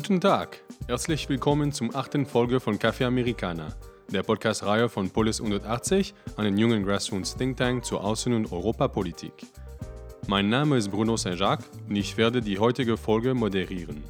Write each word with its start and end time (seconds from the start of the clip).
Guten 0.00 0.18
Tag, 0.18 0.62
herzlich 0.86 1.28
willkommen 1.28 1.72
zum 1.72 1.94
achten 1.94 2.24
Folge 2.24 2.58
von 2.58 2.78
Café 2.78 3.04
Americana, 3.04 3.74
der 4.08 4.22
Podcast-Reihe 4.22 4.88
von 4.88 5.10
Polis 5.10 5.42
180, 5.42 6.14
einem 6.38 6.56
jungen 6.56 6.86
Grassroots 6.86 7.36
Think 7.36 7.58
Tank 7.58 7.84
zur 7.84 8.02
Außen- 8.02 8.34
und 8.34 8.50
Europapolitik. 8.50 9.34
Mein 10.26 10.48
Name 10.48 10.78
ist 10.78 10.90
Bruno 10.90 11.18
Saint-Jacques 11.18 11.66
und 11.86 11.96
ich 11.96 12.16
werde 12.16 12.40
die 12.40 12.58
heutige 12.58 12.96
Folge 12.96 13.34
moderieren. 13.34 14.02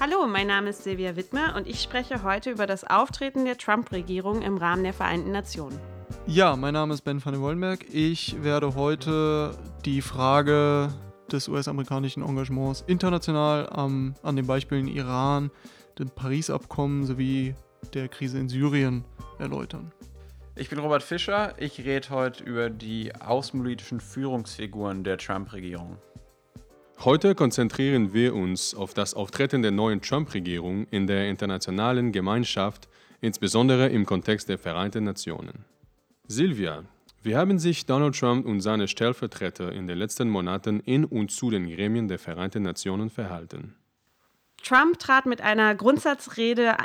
Hallo, 0.00 0.26
mein 0.26 0.48
Name 0.48 0.70
ist 0.70 0.82
Silvia 0.82 1.14
Wittmer 1.14 1.54
und 1.54 1.68
ich 1.68 1.80
spreche 1.80 2.24
heute 2.24 2.50
über 2.50 2.66
das 2.66 2.82
Auftreten 2.82 3.44
der 3.44 3.56
Trump-Regierung 3.56 4.42
im 4.42 4.56
Rahmen 4.56 4.82
der 4.82 4.92
Vereinten 4.92 5.30
Nationen. 5.30 5.78
Ja, 6.26 6.56
mein 6.56 6.74
Name 6.74 6.94
ist 6.94 7.02
Ben 7.02 7.24
van 7.24 7.32
den 7.32 7.42
Wollenberg. 7.42 7.86
Ich 7.92 8.42
werde 8.42 8.74
heute 8.74 9.56
die 9.84 10.02
Frage 10.02 10.92
des 11.32 11.48
US-amerikanischen 11.48 12.22
Engagements 12.22 12.84
international 12.86 13.70
ähm, 13.76 14.14
an 14.22 14.36
den 14.36 14.46
Beispielen 14.46 14.88
Iran, 14.88 15.50
dem 15.98 16.10
Paris-Abkommen 16.10 17.04
sowie 17.04 17.54
der 17.94 18.08
Krise 18.08 18.38
in 18.38 18.48
Syrien 18.48 19.04
erläutern. 19.38 19.92
Ich 20.56 20.68
bin 20.68 20.80
Robert 20.80 21.04
Fischer. 21.04 21.54
Ich 21.58 21.78
rede 21.84 22.10
heute 22.10 22.42
über 22.42 22.68
die 22.68 23.14
außenpolitischen 23.14 24.00
Führungsfiguren 24.00 25.04
der 25.04 25.16
Trump-Regierung. 25.16 25.98
Heute 27.04 27.36
konzentrieren 27.36 28.12
wir 28.12 28.34
uns 28.34 28.74
auf 28.74 28.92
das 28.92 29.14
Auftreten 29.14 29.62
der 29.62 29.70
neuen 29.70 30.02
Trump-Regierung 30.02 30.88
in 30.90 31.06
der 31.06 31.28
internationalen 31.28 32.10
Gemeinschaft, 32.10 32.88
insbesondere 33.20 33.88
im 33.88 34.04
Kontext 34.04 34.48
der 34.48 34.58
Vereinten 34.58 35.04
Nationen. 35.04 35.64
Silvia, 36.26 36.82
wie 37.22 37.36
haben 37.36 37.58
sich 37.58 37.86
Donald 37.86 38.18
Trump 38.18 38.46
und 38.46 38.60
seine 38.60 38.88
Stellvertreter 38.88 39.72
in 39.72 39.86
den 39.86 39.98
letzten 39.98 40.28
Monaten 40.28 40.80
in 40.80 41.04
und 41.04 41.30
zu 41.30 41.50
den 41.50 41.68
Gremien 41.68 42.08
der 42.08 42.18
Vereinten 42.18 42.62
Nationen 42.62 43.10
verhalten? 43.10 43.74
Trump 44.62 44.98
trat 44.98 45.24
mit 45.26 45.40
einer 45.40 45.74
Grundsatzrede 45.74 46.76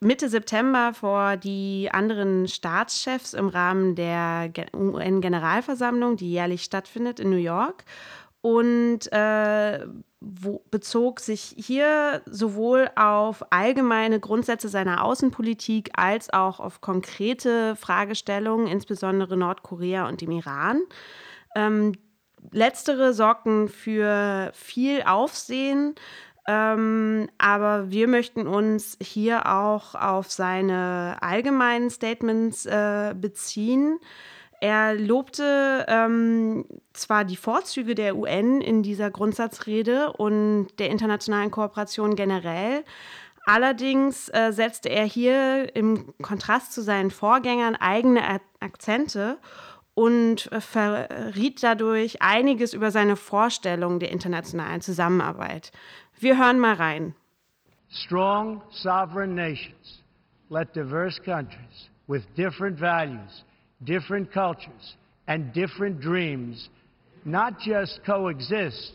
Mitte 0.00 0.28
September 0.28 0.92
vor 0.94 1.36
die 1.36 1.88
anderen 1.92 2.48
Staatschefs 2.48 3.34
im 3.34 3.48
Rahmen 3.48 3.94
der 3.94 4.52
UN-Generalversammlung, 4.74 6.16
die 6.16 6.30
jährlich 6.30 6.62
stattfindet 6.62 7.20
in 7.20 7.30
New 7.30 7.36
York 7.36 7.84
und 8.42 9.12
äh, 9.12 9.86
wo, 10.20 10.62
bezog 10.70 11.20
sich 11.20 11.54
hier 11.56 12.22
sowohl 12.26 12.90
auf 12.96 13.44
allgemeine 13.52 14.20
Grundsätze 14.20 14.68
seiner 14.68 15.04
Außenpolitik 15.04 15.90
als 15.94 16.30
auch 16.30 16.60
auf 16.60 16.80
konkrete 16.80 17.76
Fragestellungen, 17.76 18.66
insbesondere 18.66 19.36
Nordkorea 19.36 20.08
und 20.08 20.20
dem 20.20 20.30
Iran. 20.30 20.82
Ähm, 21.54 21.92
letztere 22.52 23.12
sorgten 23.12 23.68
für 23.68 24.50
viel 24.54 25.02
Aufsehen. 25.02 25.94
Ähm, 26.46 27.28
aber 27.38 27.90
wir 27.90 28.08
möchten 28.08 28.46
uns 28.46 28.96
hier 29.00 29.46
auch 29.46 29.94
auf 29.94 30.30
seine 30.30 31.18
allgemeinen 31.20 31.90
Statements 31.90 32.66
äh, 32.66 33.14
beziehen. 33.14 33.98
Er 34.60 34.94
lobte 34.94 35.86
ähm, 35.88 36.66
zwar 36.92 37.24
die 37.24 37.36
Vorzüge 37.36 37.94
der 37.94 38.14
UN 38.16 38.60
in 38.60 38.82
dieser 38.82 39.10
Grundsatzrede 39.10 40.12
und 40.12 40.68
der 40.78 40.90
internationalen 40.90 41.50
Kooperation 41.50 42.14
generell, 42.14 42.84
allerdings 43.46 44.28
äh, 44.28 44.52
setzte 44.52 44.90
er 44.90 45.06
hier 45.06 45.74
im 45.74 46.12
Kontrast 46.20 46.74
zu 46.74 46.82
seinen 46.82 47.10
Vorgängern 47.10 47.74
eigene 47.74 48.20
Akzente 48.60 49.38
und 49.94 50.52
äh, 50.52 50.60
verriet 50.60 51.62
dadurch 51.62 52.20
einiges 52.20 52.74
über 52.74 52.90
seine 52.90 53.16
Vorstellung 53.16 53.98
der 53.98 54.10
internationalen 54.10 54.82
Zusammenarbeit. 54.82 55.72
Wir 56.18 56.38
hören 56.38 56.58
mal 56.58 56.74
rein. 56.74 57.14
Strong 57.88 58.60
sovereign 58.70 59.34
nations 59.34 60.02
let 60.50 60.74
diverse 60.74 61.18
countries 61.22 61.88
with 62.06 62.22
different 62.36 62.78
values 62.78 63.42
different 63.84 64.32
cultures, 64.32 64.94
and 65.26 65.52
different 65.52 66.00
dreams 66.00 66.68
not 67.24 67.58
just 67.60 68.00
coexist, 68.04 68.92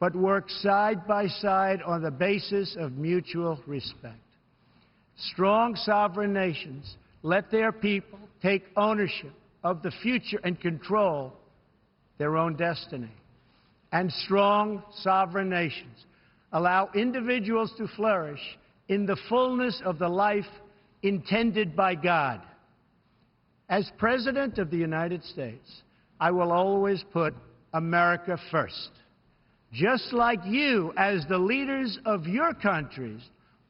but 0.00 0.14
work 0.14 0.48
side 0.48 1.06
by 1.06 1.26
side 1.26 1.82
on 1.82 2.02
the 2.02 2.10
basis 2.10 2.76
of 2.78 2.92
mutual 2.92 3.60
respect. 3.66 4.16
Strong 5.16 5.76
sovereign 5.76 6.32
nations 6.32 6.96
let 7.22 7.50
their 7.50 7.72
people 7.72 8.18
take 8.40 8.64
ownership 8.76 9.32
of 9.64 9.82
the 9.82 9.90
future 10.02 10.40
and 10.44 10.60
control 10.60 11.32
their 12.18 12.36
own 12.36 12.54
destiny. 12.56 13.10
And 13.90 14.12
strong 14.12 14.82
sovereign 15.00 15.48
nations 15.48 16.04
allow 16.52 16.90
individuals 16.94 17.72
to 17.78 17.88
flourish 17.88 18.40
in 18.88 19.06
the 19.06 19.18
fullness 19.28 19.82
of 19.84 19.98
the 19.98 20.08
life 20.08 20.46
intended 21.02 21.74
by 21.74 21.94
God. 21.94 22.40
As 23.70 23.90
President 23.98 24.58
of 24.58 24.70
the 24.70 24.78
United 24.78 25.22
States, 25.22 25.82
I 26.18 26.30
will 26.30 26.52
always 26.52 27.04
put 27.12 27.34
America 27.74 28.38
first. 28.50 28.90
Just 29.72 30.14
like 30.14 30.40
you, 30.46 30.94
as 30.96 31.26
the 31.28 31.36
leaders 31.38 31.98
of 32.06 32.26
your 32.26 32.54
countries, 32.54 33.20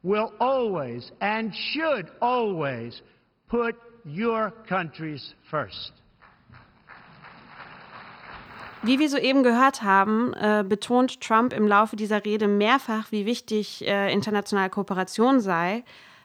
will 0.01 0.31
always 0.39 1.11
and 1.19 1.53
should 1.53 2.09
always 2.21 3.01
put 3.49 3.75
your 4.05 4.53
countries 4.69 5.33
first. 5.51 5.91
Wie 8.81 8.97
wir 8.97 9.09
soeben 9.09 9.43
gehört 9.43 9.81
haben, 9.83 10.33
äh, 10.35 10.63
betont 10.63 11.19
Trump 11.19 11.51
im 11.51 11.67
Laufe 11.67 11.97
dieser 11.97 12.23
Rede 12.23 12.47
mehrfach, 12.47 13.11
wie 13.11 13.25
wichtig 13.25 13.85
äh, 13.85 14.13
internationale 14.13 14.69
Kooperation 14.69 15.41
sei 15.41 15.83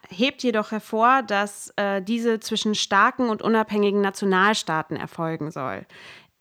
hebt 0.09 0.43
jedoch 0.43 0.71
hervor, 0.71 1.23
dass 1.23 1.71
äh, 1.75 2.01
diese 2.01 2.39
zwischen 2.39 2.75
starken 2.75 3.29
und 3.29 3.41
unabhängigen 3.41 4.01
Nationalstaaten 4.01 4.97
erfolgen 4.97 5.51
soll. 5.51 5.85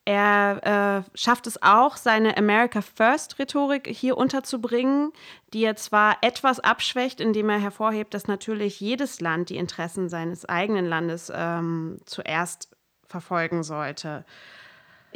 Er 0.06 1.04
äh, 1.06 1.18
schafft 1.18 1.46
es 1.46 1.62
auch, 1.62 1.96
seine 1.96 2.36
America 2.36 2.82
First-Rhetorik 2.82 3.86
hier 3.86 4.18
unterzubringen, 4.18 5.12
die 5.54 5.64
er 5.64 5.76
zwar 5.76 6.18
etwas 6.20 6.60
abschwächt, 6.60 7.20
indem 7.20 7.48
er 7.48 7.58
hervorhebt, 7.58 8.12
dass 8.12 8.26
natürlich 8.26 8.80
jedes 8.80 9.20
Land 9.22 9.48
die 9.48 9.56
Interessen 9.56 10.10
seines 10.10 10.46
eigenen 10.46 10.84
Landes 10.84 11.32
ähm, 11.34 12.00
zuerst 12.04 12.68
verfolgen 13.06 13.62
sollte. 13.62 14.26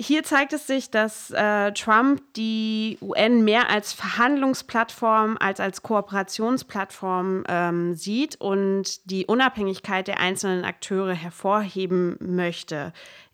Hier 0.01 0.23
zeigt 0.23 0.53
es 0.53 0.69
sich, 0.69 0.93
dass 0.93 1.33
äh, 1.33 1.73
Trump 1.73 2.23
die 2.37 2.99
UN 3.01 3.43
mehr 3.43 3.69
als 3.69 3.93
Verhandlungsplattform 3.93 5.37
als 5.41 5.59
als 5.59 5.83
Kooperationsplattform 5.83 7.43
ähm, 7.49 7.95
sieht 7.95 8.41
und 8.41 9.11
die 9.11 9.27
Unabhängigkeit 9.27 10.07
der 10.07 10.21
einzelnen 10.21 10.65
Akteure 10.65 11.15
hervorheben 11.15 12.17
möchte. 12.21 12.93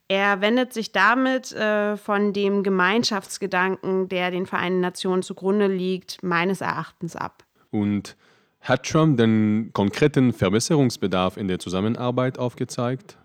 Er 0.08 0.41
wendet 0.41 0.72
sich 0.72 0.92
damit 0.92 1.53
äh, 1.53 1.98
von 1.98 2.32
dem 2.32 2.62
Gemeinschaftsgedanken, 2.62 4.08
der 4.08 4.30
den 4.30 4.47
Vereinten 4.47 4.80
Nationen 4.80 5.22
zugrunde 5.22 5.66
liegt, 5.66 6.22
meines 6.22 6.62
Erachtens 6.62 7.14
ab. 7.14 7.44
Und 7.70 8.16
hat 8.60 8.86
Trump 8.86 9.19
den 9.19 9.70
konkreten 9.74 10.32
Verbesserungsbedarf 10.32 11.36
in 11.36 11.48
der 11.48 11.58
Zusammenarbeit 11.58 12.38
aufgezeigt? 12.38 13.19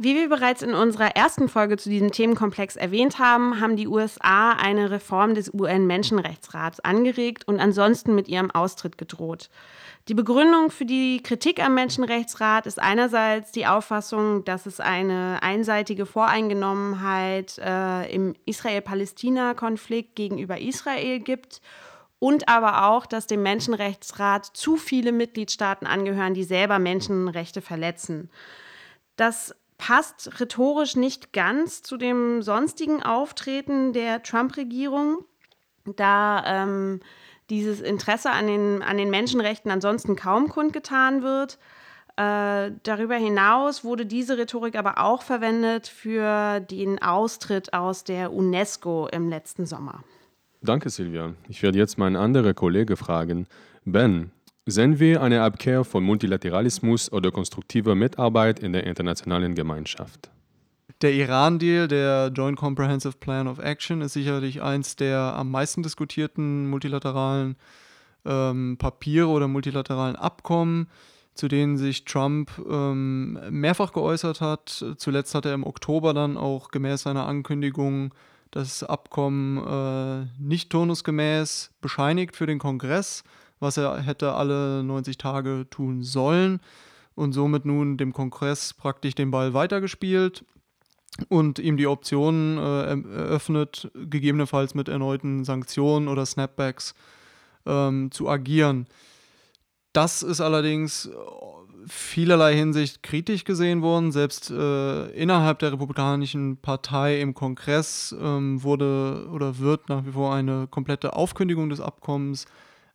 Wie 0.00 0.14
wir 0.14 0.28
bereits 0.28 0.62
in 0.62 0.74
unserer 0.74 1.16
ersten 1.16 1.48
Folge 1.48 1.76
zu 1.76 1.90
diesem 1.90 2.12
Themenkomplex 2.12 2.76
erwähnt 2.76 3.18
haben, 3.18 3.60
haben 3.60 3.74
die 3.74 3.88
USA 3.88 4.52
eine 4.52 4.92
Reform 4.92 5.34
des 5.34 5.52
UN-Menschenrechtsrats 5.52 6.78
angeregt 6.78 7.48
und 7.48 7.58
ansonsten 7.58 8.14
mit 8.14 8.28
ihrem 8.28 8.52
Austritt 8.52 8.96
gedroht. 8.96 9.50
Die 10.06 10.14
Begründung 10.14 10.70
für 10.70 10.84
die 10.84 11.20
Kritik 11.20 11.60
am 11.60 11.74
Menschenrechtsrat 11.74 12.66
ist 12.66 12.80
einerseits 12.80 13.50
die 13.50 13.66
Auffassung, 13.66 14.44
dass 14.44 14.66
es 14.66 14.78
eine 14.78 15.42
einseitige 15.42 16.06
Voreingenommenheit 16.06 17.58
äh, 17.58 18.08
im 18.14 18.36
Israel-Palästina-Konflikt 18.46 20.14
gegenüber 20.14 20.60
Israel 20.60 21.18
gibt 21.18 21.60
und 22.20 22.48
aber 22.48 22.86
auch, 22.86 23.04
dass 23.04 23.26
dem 23.26 23.42
Menschenrechtsrat 23.42 24.46
zu 24.46 24.76
viele 24.76 25.10
Mitgliedstaaten 25.10 25.88
angehören, 25.88 26.34
die 26.34 26.44
selber 26.44 26.78
Menschenrechte 26.78 27.62
verletzen. 27.62 28.30
Das 29.16 29.56
passt 29.78 30.40
rhetorisch 30.40 30.96
nicht 30.96 31.32
ganz 31.32 31.82
zu 31.82 31.96
dem 31.96 32.42
sonstigen 32.42 33.02
Auftreten 33.02 33.92
der 33.92 34.22
Trump-Regierung, 34.22 35.24
da 35.96 36.44
ähm, 36.44 37.00
dieses 37.48 37.80
Interesse 37.80 38.30
an 38.30 38.46
den, 38.46 38.82
an 38.82 38.98
den 38.98 39.10
Menschenrechten 39.10 39.70
ansonsten 39.70 40.16
kaum 40.16 40.48
kundgetan 40.48 41.22
wird. 41.22 41.58
Äh, 42.16 42.72
darüber 42.82 43.14
hinaus 43.14 43.84
wurde 43.84 44.04
diese 44.04 44.36
Rhetorik 44.36 44.76
aber 44.76 44.98
auch 44.98 45.22
verwendet 45.22 45.86
für 45.86 46.60
den 46.60 47.00
Austritt 47.00 47.72
aus 47.72 48.04
der 48.04 48.32
UNESCO 48.32 49.08
im 49.10 49.28
letzten 49.28 49.66
Sommer. 49.66 50.02
Danke, 50.60 50.90
Silvia. 50.90 51.34
Ich 51.48 51.62
werde 51.62 51.78
jetzt 51.78 51.96
meinen 51.96 52.16
anderen 52.16 52.54
Kollege 52.56 52.96
fragen. 52.96 53.46
Ben, 53.84 54.32
Sehen 54.70 55.00
wir 55.00 55.22
eine 55.22 55.40
Abkehr 55.44 55.82
von 55.82 56.04
Multilateralismus 56.04 57.10
oder 57.10 57.30
konstruktiver 57.30 57.94
Mitarbeit 57.94 58.60
in 58.60 58.74
der 58.74 58.84
internationalen 58.84 59.54
Gemeinschaft? 59.54 60.28
Der 61.00 61.14
Iran-Deal, 61.14 61.88
der 61.88 62.30
Joint 62.34 62.58
Comprehensive 62.58 63.16
Plan 63.16 63.48
of 63.48 63.60
Action, 63.60 64.02
ist 64.02 64.12
sicherlich 64.12 64.60
eins 64.60 64.94
der 64.94 65.18
am 65.20 65.50
meisten 65.50 65.82
diskutierten 65.82 66.68
multilateralen 66.68 67.56
ähm, 68.26 68.76
Papiere 68.78 69.28
oder 69.28 69.48
multilateralen 69.48 70.16
Abkommen, 70.16 70.88
zu 71.32 71.48
denen 71.48 71.78
sich 71.78 72.04
Trump 72.04 72.50
ähm, 72.68 73.38
mehrfach 73.48 73.94
geäußert 73.94 74.42
hat. 74.42 74.84
Zuletzt 74.98 75.34
hat 75.34 75.46
er 75.46 75.54
im 75.54 75.64
Oktober 75.64 76.12
dann 76.12 76.36
auch 76.36 76.70
gemäß 76.70 77.04
seiner 77.04 77.26
Ankündigung 77.26 78.12
das 78.50 78.82
Abkommen 78.82 79.56
äh, 79.66 80.26
nicht 80.38 80.68
turnusgemäß 80.68 81.70
bescheinigt 81.80 82.36
für 82.36 82.46
den 82.46 82.58
Kongress, 82.58 83.24
was 83.60 83.76
er 83.76 84.00
hätte 84.00 84.32
alle 84.34 84.82
90 84.82 85.18
Tage 85.18 85.66
tun 85.70 86.02
sollen 86.02 86.60
und 87.14 87.32
somit 87.32 87.64
nun 87.64 87.96
dem 87.96 88.12
Kongress 88.12 88.74
praktisch 88.74 89.14
den 89.14 89.30
Ball 89.30 89.54
weitergespielt 89.54 90.44
und 91.28 91.58
ihm 91.58 91.76
die 91.76 91.86
Option 91.86 92.58
äh, 92.58 92.90
eröffnet, 92.92 93.90
gegebenenfalls 93.94 94.74
mit 94.74 94.88
erneuten 94.88 95.44
Sanktionen 95.44 96.08
oder 96.08 96.24
Snapbacks 96.24 96.94
ähm, 97.66 98.10
zu 98.12 98.28
agieren. 98.28 98.86
Das 99.92 100.22
ist 100.22 100.40
allerdings 100.40 101.10
vielerlei 101.88 102.54
Hinsicht 102.54 103.02
kritisch 103.02 103.44
gesehen 103.44 103.82
worden. 103.82 104.12
Selbst 104.12 104.50
äh, 104.50 105.08
innerhalb 105.10 105.58
der 105.58 105.72
Republikanischen 105.72 106.58
Partei 106.58 107.20
im 107.20 107.34
Kongress 107.34 108.14
ähm, 108.20 108.62
wurde 108.62 109.28
oder 109.32 109.58
wird 109.58 109.88
nach 109.88 110.04
wie 110.04 110.12
vor 110.12 110.34
eine 110.34 110.66
komplette 110.68 111.14
Aufkündigung 111.14 111.70
des 111.70 111.80
Abkommens 111.80 112.46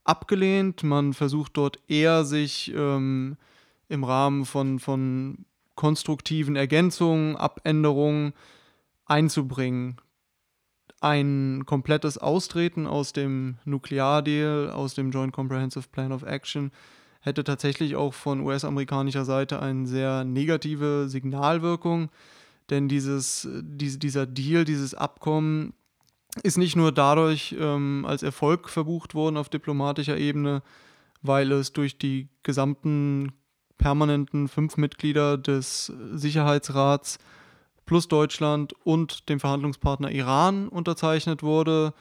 abgelehnt. 0.04 0.84
Man 0.84 1.14
versucht 1.14 1.58
dort 1.58 1.80
eher 1.88 2.26
sich 2.26 2.74
ähm, 2.76 3.38
im 3.90 4.04
Rahmen 4.04 4.46
von, 4.46 4.80
von 4.80 5.46
konstruktiven 5.76 6.56
Ergänzungen, 6.56 7.36
Abänderungen 7.36 8.34
einzubringen. 9.06 9.98
Ein 11.02 11.64
komplettes 11.66 12.18
Austreten 12.18 12.88
aus 12.88 13.12
dem 13.12 13.58
Nukleardeal, 13.66 14.72
aus 14.72 14.94
dem 14.94 15.12
Joint 15.12 15.34
Comprehensive 15.34 15.90
Plan 15.92 16.14
of 16.14 16.24
Action, 16.24 16.72
hätte 17.20 17.44
tatsächlich 17.44 17.96
auch 17.96 18.14
von 18.14 18.42
US-amerikanischer 18.42 19.26
Seite 19.26 19.62
eine 19.62 19.88
sehr 19.88 20.24
negative 20.24 21.08
Signalwirkung, 21.10 22.10
denn 22.70 22.88
dieses, 22.88 23.48
diese, 23.62 23.98
dieser 23.98 24.26
Deal, 24.26 24.66
dieses 24.66 24.94
Abkommen 24.94 25.74
ist 26.41 26.57
nicht 26.57 26.75
nur 26.75 26.91
dadurch 26.91 27.56
ähm, 27.59 28.06
als 28.07 28.24
Erfolg 28.24 28.69
verbucht 28.69 29.13
worden 29.13 29.38
auf 29.38 29.50
diplomatischer 29.50 30.18
Ebene, 30.18 30.63
weil 31.21 31.51
es 31.51 31.74
durch 31.74 31.97
die 31.97 32.30
gesamten 32.41 33.33
permanenten 33.77 34.47
fünf 34.47 34.77
Mitglieder 34.77 35.38
des 35.38 35.91
Sicherheitsrats 36.13 37.19
plus 37.85 38.07
Deutschland 38.07 38.74
und 38.83 39.30
dem 39.30 39.39
Verhandlungspartner 39.39 40.12
Iran 40.12 40.69
unterzeichnet 40.69 41.44
wurde, 41.44 41.94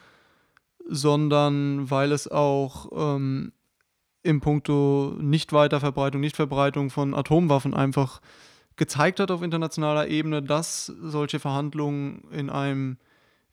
sondern 0.88 1.90
weil 1.90 2.12
es 2.12 2.29
auch 2.29 2.88
ähm, 2.94 3.52
im 4.23 4.40
Punkto 4.40 5.17
Nicht-Weiterverbreitung, 5.19 6.20
Nichtverbreitung 6.20 6.90
von 6.90 7.14
Atomwaffen 7.14 7.75
einfach 7.75 8.20
gezeigt 8.76 9.20
hat 9.20 9.31
auf 9.31 9.43
internationaler 9.43 10.08
Ebene, 10.08 10.43
dass 10.43 10.87
solche 10.87 11.40
Verhandlungen 11.40 12.25
in 12.31 12.49
einem, 12.49 12.99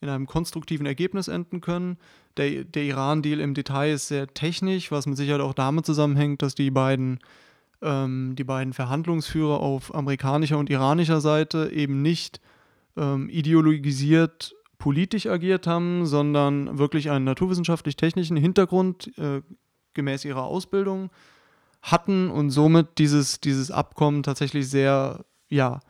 in 0.02 0.10
einem 0.10 0.28
konstruktiven 0.28 0.86
Ergebnis 0.86 1.28
enden 1.28 1.62
können. 1.62 1.98
Der, 2.38 2.64
der 2.64 2.84
Iran-Deal 2.84 3.40
im 3.40 3.54
Detail 3.54 3.94
ist 3.94 4.08
sehr 4.08 4.28
technisch, 4.28 4.92
was 4.92 5.06
mit 5.06 5.18
Sicherheit 5.18 5.42
auch 5.42 5.54
damit 5.54 5.86
zusammenhängt, 5.86 6.42
dass 6.42 6.56
die 6.56 6.72
beiden, 6.72 7.20
ähm, 7.82 8.36
die 8.38 8.44
beiden 8.44 8.74
Verhandlungsführer 8.74 9.60
auf 9.60 9.94
amerikanischer 9.94 10.58
und 10.58 10.70
iranischer 10.70 11.22
Seite 11.22 11.72
eben 11.74 12.02
nicht 12.02 12.40
ähm, 12.96 13.30
ideologisiert 13.30 14.56
politisch 14.78 15.28
agiert 15.28 15.68
haben, 15.68 16.06
sondern 16.06 16.78
wirklich 16.78 17.12
einen 17.12 17.26
naturwissenschaftlich-technischen 17.26 18.38
Hintergrund 18.38 19.12
äh, 19.18 19.42
gemäß 19.94 20.24
ihrer 20.26 20.44
Ausbildung 20.44 21.10
hatten 21.82 22.30
und 22.30 22.50
somit 22.50 22.98
dieses, 22.98 23.40
dieses 23.42 23.72
Abkommen 23.72 24.24
tatsächlich 24.24 24.70
sehr, 24.70 25.26
ja, 25.50 25.82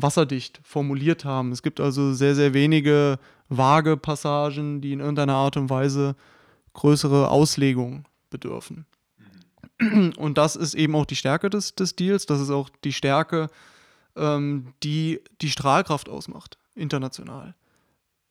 wasserdicht 0.00 0.60
formuliert 0.62 1.24
haben. 1.24 1.50
Es 1.50 1.62
gibt 1.62 1.80
also 1.80 2.12
sehr, 2.12 2.34
sehr 2.34 2.54
wenige 2.54 3.18
vage 3.48 3.96
Passagen, 3.96 4.80
die 4.80 4.92
in 4.92 5.00
irgendeiner 5.00 5.34
Art 5.34 5.56
und 5.56 5.70
Weise 5.70 6.14
größere 6.74 7.28
Auslegung 7.28 8.04
bedürfen. 8.30 8.86
Mhm. 9.78 10.12
Und 10.16 10.38
das 10.38 10.54
ist 10.54 10.74
eben 10.74 10.94
auch 10.94 11.04
die 11.06 11.16
Stärke 11.16 11.50
des, 11.50 11.74
des 11.74 11.96
Deals, 11.96 12.26
das 12.26 12.40
ist 12.40 12.50
auch 12.50 12.70
die 12.84 12.92
Stärke, 12.92 13.50
ähm, 14.16 14.72
die 14.84 15.20
die 15.40 15.50
Strahlkraft 15.50 16.08
ausmacht, 16.08 16.58
international. 16.76 17.54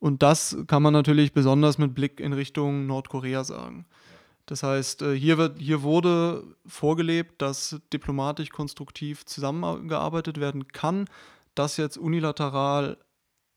Und 0.00 0.22
das 0.22 0.56
kann 0.68 0.82
man 0.82 0.92
natürlich 0.92 1.32
besonders 1.32 1.76
mit 1.76 1.94
Blick 1.94 2.20
in 2.20 2.32
Richtung 2.32 2.86
Nordkorea 2.86 3.44
sagen. 3.44 3.84
Das 4.46 4.62
heißt, 4.62 5.02
äh, 5.02 5.14
hier, 5.14 5.36
wird, 5.36 5.58
hier 5.58 5.82
wurde 5.82 6.44
vorgelebt, 6.66 7.42
dass 7.42 7.78
diplomatisch 7.92 8.48
konstruktiv 8.48 9.26
zusammengearbeitet 9.26 10.40
werden 10.40 10.68
kann. 10.68 11.04
Das 11.58 11.76
jetzt 11.76 11.96
unilateral 11.98 12.98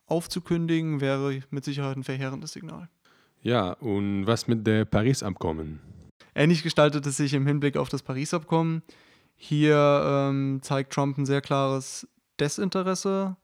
aufzukündigen, 0.08 1.02
wäre 1.02 1.42
mit 1.52 1.64
Sicherheit 1.64 1.98
ein 1.98 2.04
verheerendes 2.04 2.54
Signal. 2.54 2.90
Ja, 3.44 3.74
und 3.74 4.26
was 4.26 4.48
mit 4.48 4.66
der 4.66 4.86
Paris-Abkommen? 4.86 5.80
Ähnlich 6.34 6.64
gestaltet 6.64 7.06
es 7.06 7.18
sich 7.18 7.34
im 7.34 7.46
Hinblick 7.46 7.78
auf 7.78 7.90
das 7.90 8.02
Paris-Abkommen. 8.02 8.82
Hier 9.36 10.04
ähm, 10.06 10.60
zeigt 10.62 10.94
Trump 10.94 11.18
ein 11.18 11.26
sehr 11.26 11.42
klares 11.42 12.08
Desinteresse 12.40 13.36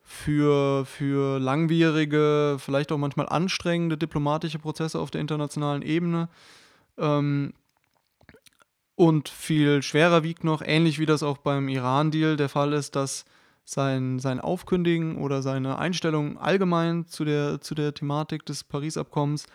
für, 0.00 0.84
für 0.86 1.38
langwierige, 1.38 2.56
vielleicht 2.58 2.92
auch 2.92 2.98
manchmal 2.98 3.28
anstrengende 3.28 3.96
diplomatische 3.96 4.58
Prozesse 4.58 4.98
auf 4.98 5.10
der 5.10 5.20
internationalen 5.20 5.82
Ebene. 5.82 6.28
Ähm, 6.96 7.52
und 8.94 9.28
viel 9.28 9.82
schwerer 9.82 10.22
wiegt 10.22 10.44
noch, 10.44 10.62
ähnlich 10.62 10.98
wie 10.98 11.06
das 11.06 11.22
auch 11.22 11.38
beim 11.38 11.68
Iran-Deal 11.68 12.36
der 12.36 12.48
Fall 12.48 12.72
ist, 12.72 12.96
dass 12.96 13.24
sein, 13.68 14.18
sein 14.18 14.40
Aufkündigen 14.40 15.18
oder 15.18 15.42
seine 15.42 15.78
Einstellung 15.78 16.38
allgemein 16.38 17.06
zu 17.06 17.24
der, 17.24 17.60
zu 17.60 17.74
der 17.74 17.94
Thematik 17.94 18.46
des 18.46 18.64
Paris-Abkommens 18.64 19.46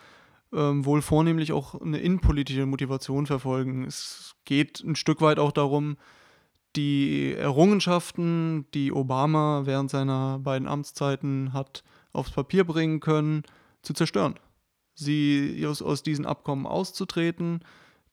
ähm, 0.52 0.84
wohl 0.84 1.02
vornehmlich 1.02 1.52
auch 1.52 1.80
eine 1.80 1.98
innenpolitische 1.98 2.66
Motivation 2.66 3.26
verfolgen. 3.26 3.84
Es 3.84 4.34
geht 4.44 4.80
ein 4.80 4.96
Stück 4.96 5.20
weit 5.20 5.38
auch 5.38 5.52
darum, 5.52 5.96
die 6.76 7.34
Errungenschaften, 7.34 8.66
die 8.74 8.92
Obama 8.92 9.62
während 9.64 9.90
seiner 9.90 10.38
beiden 10.40 10.66
Amtszeiten 10.66 11.52
hat 11.52 11.84
aufs 12.12 12.32
Papier 12.32 12.64
bringen 12.64 13.00
können, 13.00 13.42
zu 13.82 13.92
zerstören 13.92 14.34
sie 14.94 15.64
aus, 15.66 15.82
aus 15.82 16.02
diesen 16.02 16.26
Abkommen 16.26 16.66
auszutreten, 16.66 17.60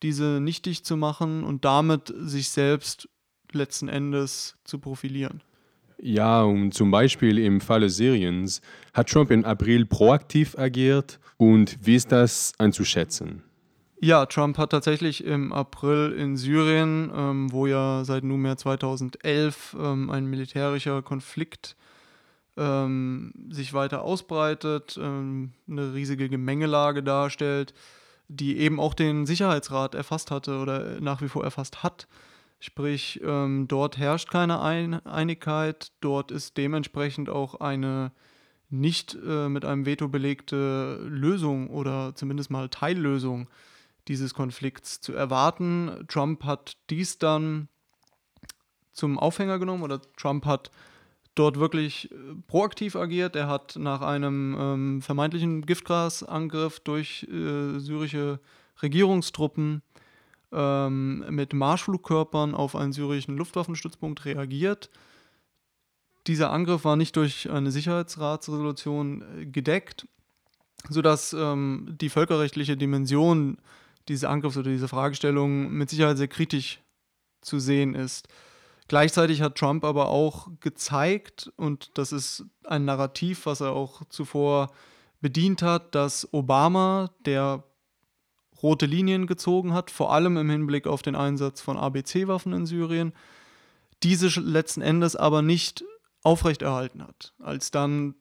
diese 0.02 0.40
nichtig 0.42 0.84
zu 0.84 0.98
machen 0.98 1.44
und 1.44 1.64
damit 1.64 2.14
sich 2.18 2.50
selbst 2.50 3.08
letzten 3.52 3.88
Endes 3.88 4.58
zu 4.64 4.80
profilieren. 4.80 5.42
Ja, 6.03 6.41
und 6.41 6.74
zum 6.74 6.89
Beispiel 6.89 7.38
im 7.38 7.62
Falle 7.62 7.91
Syriens 7.91 8.62
hat 8.91 9.10
Trump 9.10 9.29
im 9.29 9.46
April 9.46 9.86
proaktiv 9.86 10.58
agiert 10.58 11.20
und 11.38 11.77
wie 11.84 11.96
ist 11.96 12.12
das 12.12 12.53
einzuschätzen? 12.58 13.43
Ja, 14.00 14.25
Trump 14.25 14.58
hat 14.58 14.72
tatsächlich 14.72 15.24
im 15.24 15.53
April 15.53 16.12
in 16.17 16.38
Syrien, 16.38 17.12
ähm, 17.15 17.51
wo 17.51 17.67
ja 17.67 18.03
seit 18.03 18.24
nunmehr 18.24 18.58
2011 18.58 19.77
ähm, 19.79 20.10
ein 20.10 20.25
militärischer 20.25 21.03
Konflikt 21.03 21.75
ähm, 22.58 23.31
sich 23.51 23.75
weiter 23.75 24.01
ausbreitet, 24.01 25.00
ähm, 25.00 25.51
eine 25.70 25.93
riesige 25.93 26.29
Gemengelage 26.29 27.03
darstellt, 27.03 27.75
die 28.27 28.58
eben 28.58 28.79
auch 28.79 28.96
den 28.96 29.27
Sicherheitsrat 29.27 29.93
erfasst 29.93 30.31
hatte 30.31 30.58
oder 30.58 31.00
nach 31.00 31.22
wie 31.22 31.29
vor 31.29 31.43
erfasst 31.43 31.84
hat. 31.84 32.08
Sprich, 32.63 33.20
ähm, 33.24 33.68
dort 33.68 33.98
herrscht 33.98 34.30
keine 34.30 34.62
Ein 34.62 35.03
Einigkeit, 35.03 35.91
dort 36.00 36.30
ist 36.30 36.58
dementsprechend 36.58 37.27
auch 37.27 37.56
eine 37.56 38.12
nicht 38.70 39.18
äh, 39.25 39.50
mit 39.50 39.65
einem 39.65 39.88
Veto 39.88 40.08
belegte 40.08 41.03
Lösung 41.10 41.72
oder 41.72 42.13
zumindest 42.13 42.51
mal 42.51 42.70
Teillösung 42.70 43.50
dieses 44.08 44.36
Konflikts 44.36 45.01
zu 45.01 45.13
erwarten. 45.13 46.06
Trump 46.08 46.44
hat 46.44 46.77
dies 46.91 47.18
dann 47.18 47.68
zum 48.94 49.18
Aufhänger 49.18 49.58
genommen 49.58 49.82
oder 49.82 50.00
Trump 50.15 50.46
hat 50.46 50.70
dort 51.34 51.58
wirklich 51.58 52.12
äh, 52.12 52.15
proaktiv 52.46 52.96
agiert. 52.96 53.36
Er 53.36 53.48
hat 53.48 53.75
nach 53.75 54.01
einem 54.01 54.56
ähm, 54.60 55.01
vermeintlichen 55.01 55.63
Giftgasangriff 55.63 56.80
durch 56.80 57.24
äh, 57.24 57.80
syrische 57.80 58.39
Regierungstruppen 58.84 59.82
ähm, 60.51 61.25
mit 61.29 61.53
Marschflugkörpern 61.53 62.55
auf 62.55 62.75
einen 62.75 62.93
syrischen 62.93 63.38
Luftwaffenstützpunkt 63.38 64.25
reagiert. 64.25 64.89
Dieser 66.27 66.51
Angriff 66.51 66.86
war 66.86 66.96
nicht 66.96 67.15
durch 67.15 67.50
eine 67.50 67.72
Sicherheitsratsresolution 67.72 69.24
äh, 69.39 69.46
gedeckt, 69.46 70.08
sodass 70.89 71.34
ähm, 71.34 71.96
die 72.00 72.10
völkerrechtliche 72.10 72.77
Dimension 72.77 73.58
dieses 74.08 74.24
Angriffs 74.24 74.58
oder 74.58 74.72
dieser 74.72 74.88
Fragestellung 74.88 75.72
mit 75.72 75.89
Sicherheit 75.89 76.17
sehr 76.17 76.27
kritisch 76.27 76.79
zu 77.41 77.60
sehen 77.60 77.96
ist. 77.96 78.27
Gleichzeitig 78.88 79.41
hat 79.41 79.55
Trump 79.55 79.86
aber 79.86 80.10
auch 80.10 80.50
gezeigt, 80.60 81.51
und 81.55 81.98
das 81.98 82.12
ist 82.12 82.46
ein 82.65 82.86
Narrativ, 82.86 83.46
was 83.46 83.62
er 83.62 83.72
auch 83.72 84.03
zuvor 84.10 84.72
bedient 85.22 85.62
hat, 85.62 85.96
dass 85.96 86.27
Obama, 86.34 87.10
der 87.25 87.63
rote 88.63 88.86
Linien 88.86 89.27
gezogen 89.27 89.74
hat, 89.74 89.91
vor 89.91 90.13
allem 90.13 90.38
im 90.38 90.50
Hinblick 90.50 90.88
auf 90.88 91.01
den 91.01 91.15
Einsatz 91.15 91.62
von 91.62 91.77
ABC-Waffen 91.77 92.53
in 92.53 92.65
Syrien, 92.65 93.13
diese 94.03 94.27
letzten 94.39 94.82
Endes 94.82 95.15
aber 95.15 95.41
nicht 95.41 95.84
aufrechterhalten 96.24 97.03
hat. 97.03 97.34
Als 97.39 97.72
dann 97.72 98.15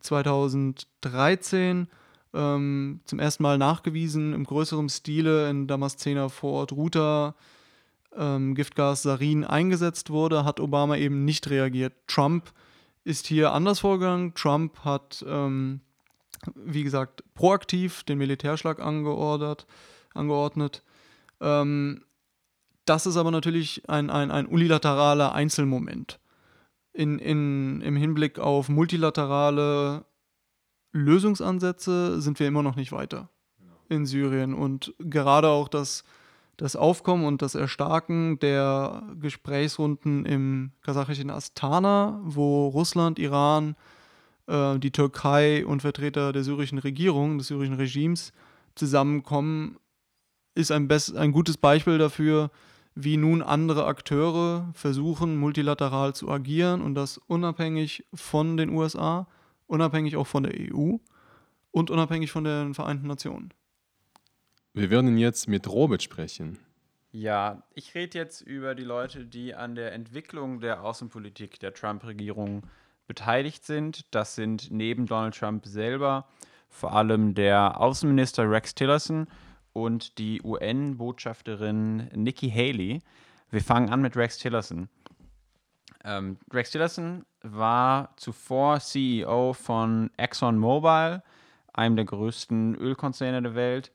2013 0.00 1.88
ähm, 2.34 3.00
zum 3.04 3.18
ersten 3.18 3.42
Mal 3.42 3.58
nachgewiesen 3.58 4.32
im 4.32 4.44
größeren 4.44 4.88
Stile 4.88 5.48
in 5.50 5.66
Damaszener 5.66 6.28
Vorort 6.28 6.72
Ruta 6.72 7.34
ähm, 8.16 8.54
Giftgas 8.54 9.02
Sarin 9.02 9.44
eingesetzt 9.44 10.10
wurde, 10.10 10.44
hat 10.44 10.60
Obama 10.60 10.96
eben 10.96 11.24
nicht 11.24 11.50
reagiert. 11.50 11.94
Trump 12.06 12.52
ist 13.04 13.26
hier 13.26 13.52
anders 13.52 13.80
vorgegangen. 13.80 14.34
Trump 14.34 14.80
hat, 14.80 15.24
ähm, 15.28 15.80
wie 16.54 16.82
gesagt, 16.82 17.22
proaktiv 17.34 18.02
den 18.04 18.18
Militärschlag 18.18 18.80
angeordert, 18.80 19.66
angeordnet. 20.14 20.82
Ähm, 21.40 22.04
das 22.84 23.06
ist 23.06 23.16
aber 23.16 23.30
natürlich 23.30 23.88
ein, 23.88 24.10
ein, 24.10 24.30
ein 24.30 24.46
unilateraler 24.46 25.32
Einzelmoment. 25.32 26.20
In, 26.92 27.18
in, 27.18 27.80
Im 27.82 27.96
Hinblick 27.96 28.38
auf 28.38 28.68
multilaterale 28.68 30.06
Lösungsansätze 30.92 32.22
sind 32.22 32.40
wir 32.40 32.48
immer 32.48 32.62
noch 32.62 32.76
nicht 32.76 32.92
weiter 32.92 33.28
in 33.88 34.06
Syrien. 34.06 34.54
Und 34.54 34.94
gerade 34.98 35.48
auch 35.48 35.68
das, 35.68 36.04
das 36.56 36.74
Aufkommen 36.74 37.24
und 37.26 37.42
das 37.42 37.54
Erstarken 37.54 38.38
der 38.38 39.02
Gesprächsrunden 39.20 40.24
im 40.24 40.72
kasachischen 40.82 41.30
Astana, 41.30 42.20
wo 42.24 42.68
Russland, 42.68 43.18
Iran, 43.18 43.76
äh, 44.46 44.78
die 44.78 44.90
Türkei 44.90 45.66
und 45.66 45.82
Vertreter 45.82 46.32
der 46.32 46.44
syrischen 46.44 46.78
Regierung, 46.78 47.38
des 47.38 47.48
syrischen 47.48 47.74
Regimes 47.74 48.32
zusammenkommen, 48.74 49.78
ist 50.54 50.72
ein, 50.72 50.88
ein 51.16 51.32
gutes 51.32 51.56
Beispiel 51.56 51.98
dafür, 51.98 52.50
wie 52.94 53.16
nun 53.16 53.42
andere 53.42 53.86
Akteure 53.86 54.70
versuchen, 54.72 55.36
multilateral 55.36 56.14
zu 56.14 56.30
agieren 56.30 56.80
und 56.80 56.94
das 56.94 57.18
unabhängig 57.18 58.04
von 58.14 58.56
den 58.56 58.70
USA 58.70 59.26
unabhängig 59.66 60.16
auch 60.16 60.26
von 60.26 60.44
der 60.44 60.54
EU 60.54 60.96
und 61.70 61.90
unabhängig 61.90 62.30
von 62.30 62.44
den 62.44 62.74
Vereinten 62.74 63.06
Nationen. 63.06 63.52
Wir 64.72 64.90
werden 64.90 65.16
jetzt 65.18 65.48
mit 65.48 65.68
Robert 65.68 66.02
sprechen. 66.02 66.58
Ja, 67.10 67.62
ich 67.74 67.94
rede 67.94 68.18
jetzt 68.18 68.42
über 68.42 68.74
die 68.74 68.84
Leute, 68.84 69.24
die 69.24 69.54
an 69.54 69.74
der 69.74 69.92
Entwicklung 69.92 70.60
der 70.60 70.82
Außenpolitik 70.82 71.58
der 71.60 71.72
Trump-Regierung 71.72 72.64
beteiligt 73.06 73.64
sind. 73.64 74.14
Das 74.14 74.34
sind 74.34 74.70
neben 74.70 75.06
Donald 75.06 75.36
Trump 75.36 75.66
selber 75.66 76.26
vor 76.76 76.92
allem 76.92 77.34
der 77.34 77.80
Außenminister 77.80 78.48
Rex 78.50 78.74
Tillerson 78.74 79.26
und 79.72 80.18
die 80.18 80.42
UN-Botschafterin 80.42 82.08
Nikki 82.14 82.50
Haley. 82.50 83.00
Wir 83.50 83.62
fangen 83.62 83.90
an 83.90 84.02
mit 84.02 84.16
Rex 84.16 84.38
Tillerson. 84.38 84.88
Ähm, 86.04 86.38
Rex 86.52 86.70
Tillerson 86.70 87.24
war 87.42 88.14
zuvor 88.16 88.80
CEO 88.80 89.54
von 89.54 90.10
ExxonMobil, 90.16 91.22
einem 91.72 91.96
der 91.96 92.04
größten 92.04 92.74
Ölkonzerne 92.74 93.42
der 93.42 93.54
Welt, 93.54 93.90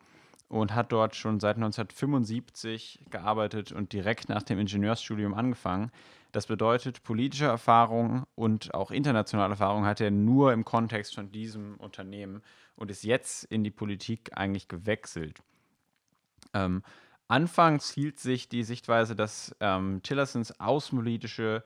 und 0.50 0.76
hat 0.76 0.92
dort 0.92 1.16
schon 1.16 1.40
seit 1.40 1.56
1975 1.56 3.06
gearbeitet 3.10 3.72
und 3.72 3.94
direkt 3.94 4.28
nach 4.28 4.44
dem 4.44 4.60
Ingenieursstudium 4.60 5.34
angefangen. 5.34 5.92
Das 6.32 6.48
bedeutet, 6.48 7.04
politische 7.04 7.46
Erfahrung 7.46 8.24
und 8.36 8.74
auch 8.74 8.92
internationale 8.92 9.52
Erfahrung 9.52 9.86
hat 9.86 10.00
er 10.00 10.12
nur 10.12 10.54
im 10.54 10.64
Kontext 10.64 11.16
von 11.16 11.32
diesem 11.32 11.76
Unternehmen 11.76 12.42
und 12.76 12.90
ist 12.90 13.04
jetzt 13.04 13.44
in 13.46 13.64
die 13.64 13.72
Politik 13.72 14.32
eigentlich 14.36 14.70
gewechselt. 14.70 15.40
Ähm, 16.54 16.84
anfangs 17.28 17.92
hielt 17.92 18.20
sich 18.20 18.48
die 18.48 18.64
Sichtweise, 18.64 19.16
dass 19.16 19.56
ähm, 19.60 20.02
Tillersons 20.04 20.58
außenpolitische 20.60 21.64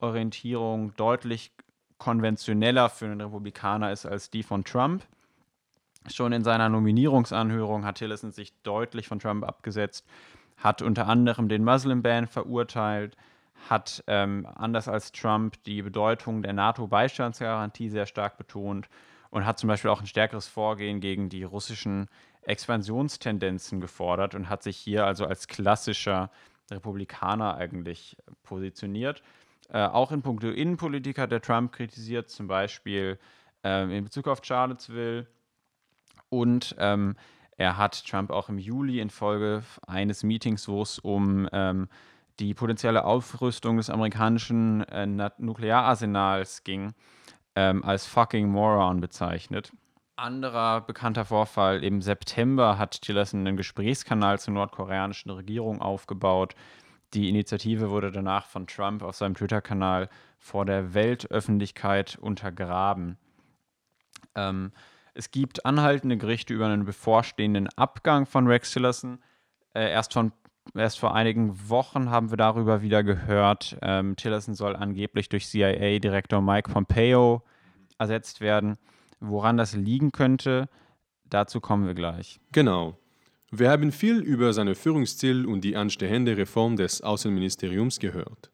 Orientierung 0.00 0.94
deutlich 0.96 1.52
konventioneller 1.98 2.88
für 2.88 3.06
einen 3.06 3.20
Republikaner 3.20 3.92
ist 3.92 4.06
als 4.06 4.30
die 4.30 4.42
von 4.42 4.64
Trump. 4.64 5.04
Schon 6.08 6.32
in 6.32 6.44
seiner 6.44 6.68
Nominierungsanhörung 6.68 7.84
hat 7.84 7.96
Tillerson 7.96 8.32
sich 8.32 8.52
deutlich 8.62 9.08
von 9.08 9.18
Trump 9.18 9.44
abgesetzt, 9.44 10.06
hat 10.56 10.80
unter 10.80 11.06
anderem 11.06 11.48
den 11.48 11.64
Muslim 11.64 12.02
Ban 12.02 12.26
verurteilt, 12.26 13.16
hat 13.68 14.02
ähm, 14.06 14.46
anders 14.54 14.88
als 14.88 15.12
Trump 15.12 15.62
die 15.64 15.82
Bedeutung 15.82 16.42
der 16.42 16.52
NATO-Beistandsgarantie 16.52 17.88
sehr 17.90 18.06
stark 18.06 18.38
betont 18.38 18.88
und 19.30 19.44
hat 19.44 19.58
zum 19.58 19.68
Beispiel 19.68 19.90
auch 19.90 20.00
ein 20.00 20.06
stärkeres 20.06 20.46
Vorgehen 20.46 21.00
gegen 21.00 21.28
die 21.28 21.42
russischen 21.42 22.08
Expansionstendenzen 22.42 23.80
gefordert 23.80 24.34
und 24.34 24.48
hat 24.48 24.62
sich 24.62 24.76
hier 24.76 25.04
also 25.04 25.26
als 25.26 25.48
klassischer 25.48 26.30
Republikaner 26.70 27.56
eigentlich 27.56 28.16
positioniert. 28.42 29.22
Äh, 29.70 29.84
auch 29.84 30.12
in 30.12 30.22
puncto 30.22 30.48
Innenpolitik 30.48 31.18
hat 31.18 31.30
der 31.30 31.42
Trump 31.42 31.72
kritisiert, 31.72 32.30
zum 32.30 32.46
Beispiel 32.46 33.18
ähm, 33.62 33.90
in 33.90 34.04
Bezug 34.04 34.28
auf 34.28 34.40
Charlottesville. 34.42 35.26
Und 36.30 36.74
ähm, 36.78 37.16
er 37.56 37.76
hat 37.76 38.06
Trump 38.06 38.30
auch 38.30 38.48
im 38.48 38.58
Juli 38.58 39.00
infolge 39.00 39.62
eines 39.86 40.22
Meetings, 40.22 40.68
wo 40.68 40.82
es 40.82 40.98
um 40.98 41.48
ähm, 41.52 41.88
die 42.38 42.54
potenzielle 42.54 43.04
Aufrüstung 43.04 43.76
des 43.76 43.90
amerikanischen 43.90 44.82
äh, 44.88 45.30
Nukleararsenals 45.38 46.64
ging, 46.64 46.94
ähm, 47.54 47.84
als 47.84 48.06
fucking 48.06 48.48
Moron 48.48 49.00
bezeichnet. 49.00 49.72
Anderer 50.16 50.80
bekannter 50.80 51.24
Vorfall, 51.24 51.84
im 51.84 52.02
September 52.02 52.76
hat 52.78 53.02
Tillerson 53.02 53.46
einen 53.46 53.56
Gesprächskanal 53.56 54.38
zur 54.38 54.54
nordkoreanischen 54.54 55.30
Regierung 55.30 55.80
aufgebaut, 55.80 56.54
die 57.14 57.28
Initiative 57.28 57.90
wurde 57.90 58.12
danach 58.12 58.44
von 58.46 58.66
Trump 58.66 59.02
auf 59.02 59.16
seinem 59.16 59.34
Twitter-Kanal 59.34 60.10
vor 60.38 60.66
der 60.66 60.92
Weltöffentlichkeit 60.92 62.18
untergraben. 62.20 63.16
Ähm, 64.34 64.72
es 65.14 65.30
gibt 65.30 65.64
anhaltende 65.64 66.18
Gerichte 66.18 66.52
über 66.52 66.66
einen 66.66 66.84
bevorstehenden 66.84 67.68
Abgang 67.76 68.26
von 68.26 68.46
Rex 68.46 68.72
Tillerson. 68.72 69.20
Äh, 69.74 69.90
erst, 69.90 70.12
von, 70.12 70.32
erst 70.74 70.98
vor 70.98 71.14
einigen 71.14 71.68
Wochen 71.68 72.10
haben 72.10 72.30
wir 72.30 72.36
darüber 72.36 72.82
wieder 72.82 73.02
gehört. 73.02 73.76
Ähm, 73.82 74.16
Tillerson 74.16 74.54
soll 74.54 74.76
angeblich 74.76 75.28
durch 75.28 75.46
CIA-Direktor 75.46 76.40
Mike 76.40 76.72
Pompeo 76.72 77.42
ersetzt 77.98 78.40
werden. 78.40 78.76
Woran 79.20 79.56
das 79.56 79.74
liegen 79.74 80.12
könnte, 80.12 80.68
dazu 81.24 81.60
kommen 81.60 81.86
wir 81.86 81.94
gleich. 81.94 82.40
Genau. 82.52 82.96
Wir 83.50 83.70
haben 83.70 83.92
viel 83.92 84.18
über 84.20 84.52
seine 84.52 84.74
Führungsstil 84.74 85.46
und 85.46 85.62
die 85.62 85.74
anstehende 85.74 86.36
Reform 86.36 86.76
des 86.76 87.00
Außenministeriums 87.00 87.98
gehört. 87.98 88.50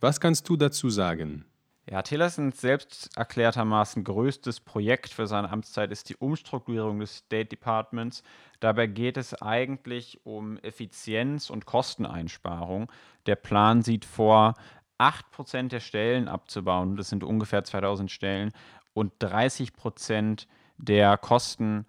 Was 0.00 0.20
kannst 0.20 0.48
du 0.48 0.56
dazu 0.56 0.90
sagen? 0.90 1.46
Ja, 1.90 2.00
Tillersons 2.00 2.62
selbst 2.62 3.14
erklärtermaßen 3.14 4.04
größtes 4.04 4.60
Projekt 4.60 5.10
für 5.10 5.26
seine 5.26 5.50
Amtszeit 5.50 5.90
ist 5.90 6.08
die 6.08 6.16
Umstrukturierung 6.16 6.98
des 6.98 7.18
State 7.18 7.50
Departments. 7.50 8.22
Dabei 8.60 8.86
geht 8.86 9.18
es 9.18 9.34
eigentlich 9.34 10.24
um 10.24 10.56
Effizienz 10.58 11.50
und 11.50 11.66
Kosteneinsparung. 11.66 12.90
Der 13.26 13.36
Plan 13.36 13.82
sieht 13.82 14.06
vor, 14.06 14.54
8% 14.98 15.68
der 15.68 15.80
Stellen 15.80 16.26
abzubauen, 16.26 16.96
das 16.96 17.10
sind 17.10 17.22
ungefähr 17.22 17.64
2000 17.64 18.10
Stellen, 18.10 18.52
und 18.94 19.12
30% 19.22 20.46
der 20.78 21.18
Kosten 21.18 21.84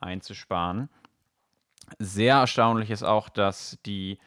einzusparen. 0.00 0.90
Sehr 1.98 2.34
erstaunlich 2.34 2.90
ist 2.90 3.02
auch, 3.02 3.30
dass 3.30 3.78
die 3.86 4.18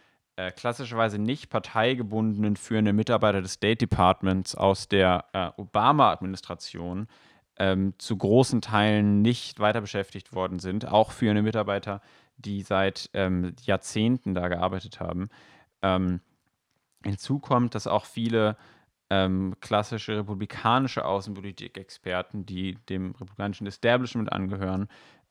äh, 0.41 0.51
klassischerweise 0.51 1.19
nicht 1.19 1.49
parteigebundenen 1.49 2.55
führenden 2.55 2.95
Mitarbeiter 2.95 3.41
des 3.41 3.53
State 3.53 3.77
Departments 3.77 4.55
aus 4.55 4.87
der 4.87 5.25
äh, 5.33 5.49
Obama-Administration 5.61 7.07
ähm, 7.57 7.93
zu 7.99 8.17
großen 8.17 8.61
Teilen 8.61 9.21
nicht 9.21 9.59
weiter 9.59 9.81
beschäftigt 9.81 10.33
worden 10.33 10.57
sind. 10.57 10.87
Auch 10.87 11.11
führende 11.11 11.43
Mitarbeiter, 11.43 12.01
die 12.37 12.63
seit 12.63 13.09
ähm, 13.13 13.53
Jahrzehnten 13.61 14.33
da 14.33 14.47
gearbeitet 14.47 14.99
haben. 14.99 15.29
Ähm, 15.83 16.21
hinzu 17.03 17.37
kommt, 17.37 17.75
dass 17.75 17.85
auch 17.85 18.05
viele 18.05 18.57
ähm, 19.11 19.55
klassische 19.59 20.17
republikanische 20.17 21.05
Außenpolitik-Experten, 21.05 22.47
die 22.47 22.79
dem 22.89 23.11
republikanischen 23.11 23.67
Establishment 23.67 24.31
angehören, 24.31 24.87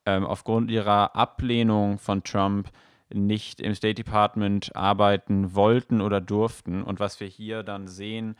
ähm, 0.07 0.25
aufgrund 0.25 0.71
ihrer 0.71 1.17
Ablehnung 1.17 1.99
von 1.99 2.23
Trump 2.23 2.71
nicht 3.13 3.61
im 3.61 3.75
State 3.75 3.95
Department 3.95 4.75
arbeiten 4.75 5.55
wollten 5.55 6.01
oder 6.01 6.21
durften. 6.21 6.83
Und 6.83 7.01
was 7.01 7.21
wir 7.21 7.27
hier 7.27 7.63
dann 7.63 7.89
sehen, 7.89 8.37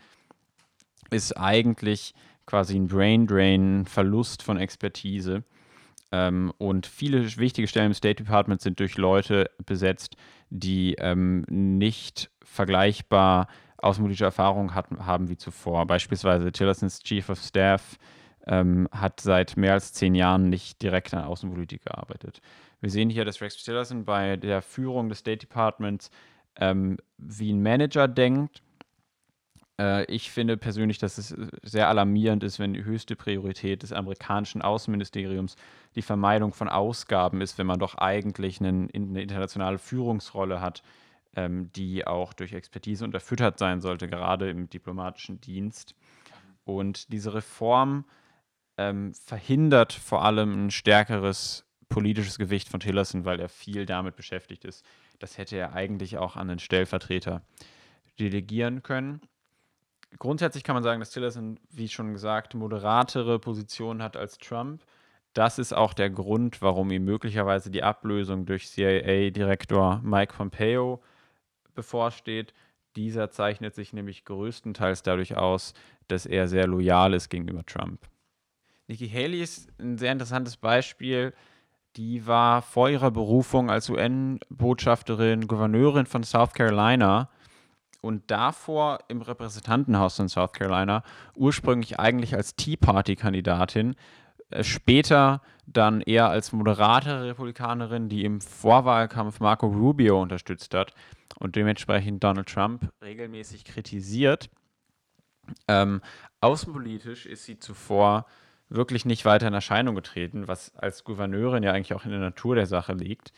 ist 1.09 1.37
eigentlich 1.37 2.13
quasi 2.45 2.75
ein 2.75 2.87
Brain 2.87 3.27
Drain, 3.27 3.85
Verlust 3.85 4.43
von 4.43 4.57
Expertise. 4.57 5.43
Ähm, 6.11 6.51
und 6.57 6.85
viele 6.85 7.37
wichtige 7.37 7.67
Stellen 7.67 7.87
im 7.87 7.93
State 7.93 8.23
Department 8.23 8.61
sind 8.61 8.79
durch 8.79 8.97
Leute 8.97 9.49
besetzt, 9.65 10.15
die 10.49 10.95
ähm, 10.99 11.45
nicht 11.47 12.29
vergleichbar 12.43 13.47
außenpolitische 13.77 14.25
Erfahrung 14.25 14.75
hat, 14.75 14.87
haben 14.99 15.29
wie 15.29 15.37
zuvor. 15.37 15.87
Beispielsweise 15.87 16.51
Tillersons 16.51 16.99
Chief 16.99 17.27
of 17.29 17.39
Staff 17.39 17.97
ähm, 18.47 18.87
hat 18.91 19.19
seit 19.19 19.57
mehr 19.57 19.73
als 19.73 19.93
zehn 19.93 20.15
Jahren 20.15 20.49
nicht 20.49 20.81
direkt 20.81 21.13
an 21.13 21.23
Außenpolitik 21.23 21.85
gearbeitet. 21.85 22.41
Wir 22.79 22.89
sehen 22.89 23.09
hier, 23.09 23.25
dass 23.25 23.41
Rex 23.41 23.63
Tillerson 23.63 24.05
bei 24.05 24.37
der 24.37 24.61
Führung 24.61 25.09
des 25.09 25.19
State 25.19 25.45
Departments 25.45 26.09
ähm, 26.55 26.97
wie 27.17 27.53
ein 27.53 27.61
Manager 27.61 28.07
denkt. 28.07 28.61
Äh, 29.79 30.05
ich 30.05 30.31
finde 30.31 30.57
persönlich, 30.57 30.97
dass 30.97 31.17
es 31.17 31.35
sehr 31.61 31.87
alarmierend 31.87 32.43
ist, 32.43 32.59
wenn 32.59 32.73
die 32.73 32.83
höchste 32.83 33.15
Priorität 33.15 33.83
des 33.83 33.93
amerikanischen 33.93 34.61
Außenministeriums 34.61 35.55
die 35.95 36.01
Vermeidung 36.01 36.53
von 36.53 36.69
Ausgaben 36.69 37.41
ist, 37.41 37.57
wenn 37.57 37.67
man 37.67 37.79
doch 37.79 37.95
eigentlich 37.95 38.59
einen, 38.59 38.89
eine 38.93 39.21
internationale 39.21 39.77
Führungsrolle 39.77 40.59
hat, 40.59 40.81
ähm, 41.35 41.71
die 41.73 42.05
auch 42.07 42.33
durch 42.33 42.53
Expertise 42.53 43.05
unterfüttert 43.05 43.59
sein 43.59 43.79
sollte, 43.79 44.07
gerade 44.07 44.49
im 44.49 44.69
diplomatischen 44.69 45.39
Dienst. 45.39 45.95
Und 46.63 47.11
diese 47.11 47.33
Reform 47.33 48.05
ähm, 48.89 49.13
verhindert 49.13 49.93
vor 49.93 50.23
allem 50.25 50.65
ein 50.65 50.71
stärkeres 50.71 51.65
politisches 51.89 52.37
Gewicht 52.37 52.69
von 52.69 52.79
Tillerson, 52.79 53.25
weil 53.25 53.39
er 53.39 53.49
viel 53.49 53.85
damit 53.85 54.15
beschäftigt 54.15 54.65
ist. 54.65 54.85
Das 55.19 55.37
hätte 55.37 55.57
er 55.57 55.73
eigentlich 55.73 56.17
auch 56.17 56.35
an 56.35 56.47
den 56.47 56.59
Stellvertreter 56.59 57.43
delegieren 58.19 58.81
können. 58.81 59.21
Grundsätzlich 60.17 60.63
kann 60.63 60.75
man 60.75 60.83
sagen, 60.83 60.99
dass 60.99 61.11
Tillerson, 61.11 61.59
wie 61.69 61.87
schon 61.87 62.13
gesagt, 62.13 62.53
moderatere 62.53 63.39
Positionen 63.39 64.01
hat 64.01 64.17
als 64.17 64.37
Trump. 64.37 64.83
Das 65.33 65.59
ist 65.59 65.73
auch 65.73 65.93
der 65.93 66.09
Grund, 66.09 66.61
warum 66.61 66.91
ihm 66.91 67.05
möglicherweise 67.05 67.71
die 67.71 67.83
Ablösung 67.83 68.45
durch 68.45 68.67
CIA-Direktor 68.67 70.01
Mike 70.03 70.33
Pompeo 70.35 71.01
bevorsteht. 71.73 72.53
Dieser 72.97 73.29
zeichnet 73.31 73.73
sich 73.73 73.93
nämlich 73.93 74.25
größtenteils 74.25 75.03
dadurch 75.03 75.37
aus, 75.37 75.73
dass 76.09 76.25
er 76.25 76.49
sehr 76.49 76.67
loyal 76.67 77.13
ist 77.13 77.29
gegenüber 77.29 77.65
Trump. 77.65 78.10
Nikki 78.91 79.09
Haley 79.09 79.41
ist 79.41 79.69
ein 79.79 79.97
sehr 79.97 80.11
interessantes 80.11 80.57
Beispiel. 80.57 81.33
Die 81.95 82.27
war 82.27 82.61
vor 82.61 82.89
ihrer 82.89 83.09
Berufung 83.09 83.71
als 83.71 83.89
UN-Botschafterin 83.89 85.47
Gouverneurin 85.47 86.05
von 86.05 86.23
South 86.23 86.51
Carolina 86.51 87.29
und 88.01 88.29
davor 88.29 88.99
im 89.07 89.21
Repräsentantenhaus 89.21 90.17
von 90.17 90.27
South 90.27 90.51
Carolina, 90.51 91.03
ursprünglich 91.35 92.01
eigentlich 92.01 92.35
als 92.35 92.57
Tea 92.57 92.75
Party-Kandidatin, 92.75 93.95
äh, 94.49 94.61
später 94.65 95.41
dann 95.65 96.01
eher 96.01 96.27
als 96.27 96.51
moderate 96.51 97.23
Republikanerin, 97.23 98.09
die 98.09 98.25
im 98.25 98.41
Vorwahlkampf 98.41 99.39
Marco 99.39 99.67
Rubio 99.67 100.21
unterstützt 100.21 100.73
hat 100.73 100.93
und 101.39 101.55
dementsprechend 101.55 102.21
Donald 102.25 102.49
Trump 102.49 102.91
regelmäßig 103.01 103.63
kritisiert. 103.63 104.49
Ähm, 105.69 106.01
außenpolitisch 106.41 107.25
ist 107.25 107.45
sie 107.45 107.57
zuvor 107.57 108.25
wirklich 108.71 109.05
nicht 109.05 109.25
weiter 109.25 109.47
in 109.47 109.53
Erscheinung 109.53 109.95
getreten, 109.95 110.47
was 110.47 110.73
als 110.75 111.03
Gouverneurin 111.03 111.63
ja 111.63 111.73
eigentlich 111.73 111.93
auch 111.93 112.05
in 112.05 112.11
der 112.11 112.19
Natur 112.19 112.55
der 112.55 112.65
Sache 112.65 112.93
liegt. 112.93 113.33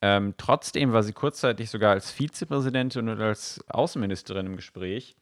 Ähm, 0.00 0.34
trotzdem 0.38 0.92
war 0.92 1.02
sie 1.02 1.12
kurzzeitig 1.12 1.70
sogar 1.70 1.92
als 1.92 2.10
Vizepräsidentin 2.10 3.08
und 3.08 3.20
als 3.20 3.62
Außenministerin 3.68 4.46
im 4.46 4.56
Gespräch. 4.56 5.16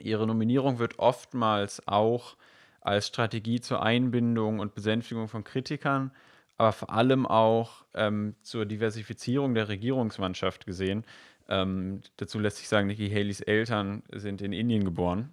Ihre 0.00 0.26
Nominierung 0.26 0.78
wird 0.80 0.98
oftmals 0.98 1.86
auch 1.86 2.36
als 2.80 3.06
Strategie 3.06 3.60
zur 3.60 3.82
Einbindung 3.82 4.58
und 4.58 4.74
Besänftigung 4.74 5.28
von 5.28 5.44
Kritikern, 5.44 6.10
aber 6.58 6.72
vor 6.72 6.90
allem 6.90 7.26
auch 7.26 7.84
ähm, 7.94 8.34
zur 8.42 8.66
Diversifizierung 8.66 9.54
der 9.54 9.68
Regierungsmannschaft 9.68 10.66
gesehen. 10.66 11.04
Ähm, 11.48 12.00
dazu 12.16 12.38
lässt 12.38 12.58
sich 12.58 12.68
sagen, 12.68 12.88
Nikki 12.88 13.08
Haleys 13.08 13.40
Eltern 13.40 14.02
sind 14.12 14.42
in 14.42 14.52
Indien 14.52 14.84
geboren 14.84 15.32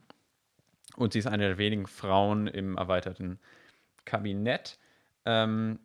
und 0.96 1.14
sie 1.14 1.20
ist 1.20 1.28
eine 1.28 1.48
der 1.48 1.58
wenigen 1.58 1.88
Frauen 1.88 2.48
im 2.48 2.78
erweiterten 2.78 3.40
Kabinett. 4.06 4.78
Ähm, 5.26 5.80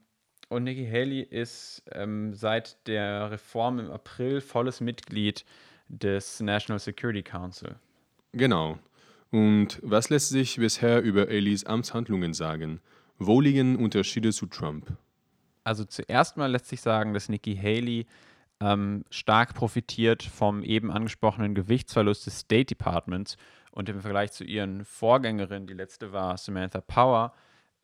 und 0.48 0.64
Nikki 0.64 0.86
Haley 0.86 1.22
ist 1.22 1.82
ähm, 1.92 2.34
seit 2.34 2.86
der 2.86 3.30
Reform 3.30 3.78
im 3.78 3.90
April 3.90 4.40
volles 4.40 4.80
Mitglied 4.80 5.44
des 5.88 6.40
National 6.40 6.78
Security 6.78 7.22
Council. 7.22 7.76
Genau. 8.32 8.78
Und 9.30 9.80
was 9.82 10.08
lässt 10.08 10.28
sich 10.28 10.56
bisher 10.56 11.02
über 11.02 11.22
Haleys 11.26 11.64
Amtshandlungen 11.64 12.32
sagen? 12.32 12.80
Wo 13.18 13.40
liegen 13.40 13.76
Unterschiede 13.76 14.32
zu 14.32 14.46
Trump? 14.46 14.96
Also 15.64 15.84
zuerst 15.84 16.36
mal 16.36 16.50
lässt 16.50 16.68
sich 16.68 16.80
sagen, 16.80 17.12
dass 17.12 17.28
Nikki 17.28 17.56
Haley 17.56 18.06
ähm, 18.60 19.04
stark 19.10 19.54
profitiert 19.54 20.22
vom 20.22 20.62
eben 20.62 20.90
angesprochenen 20.90 21.54
Gewichtsverlust 21.54 22.26
des 22.26 22.40
State 22.40 22.66
Departments 22.66 23.36
und 23.76 23.90
im 23.90 24.00
Vergleich 24.00 24.32
zu 24.32 24.42
ihren 24.42 24.86
Vorgängerinnen, 24.86 25.66
die 25.66 25.74
letzte 25.74 26.10
war 26.10 26.38
Samantha 26.38 26.80
Power, 26.80 27.34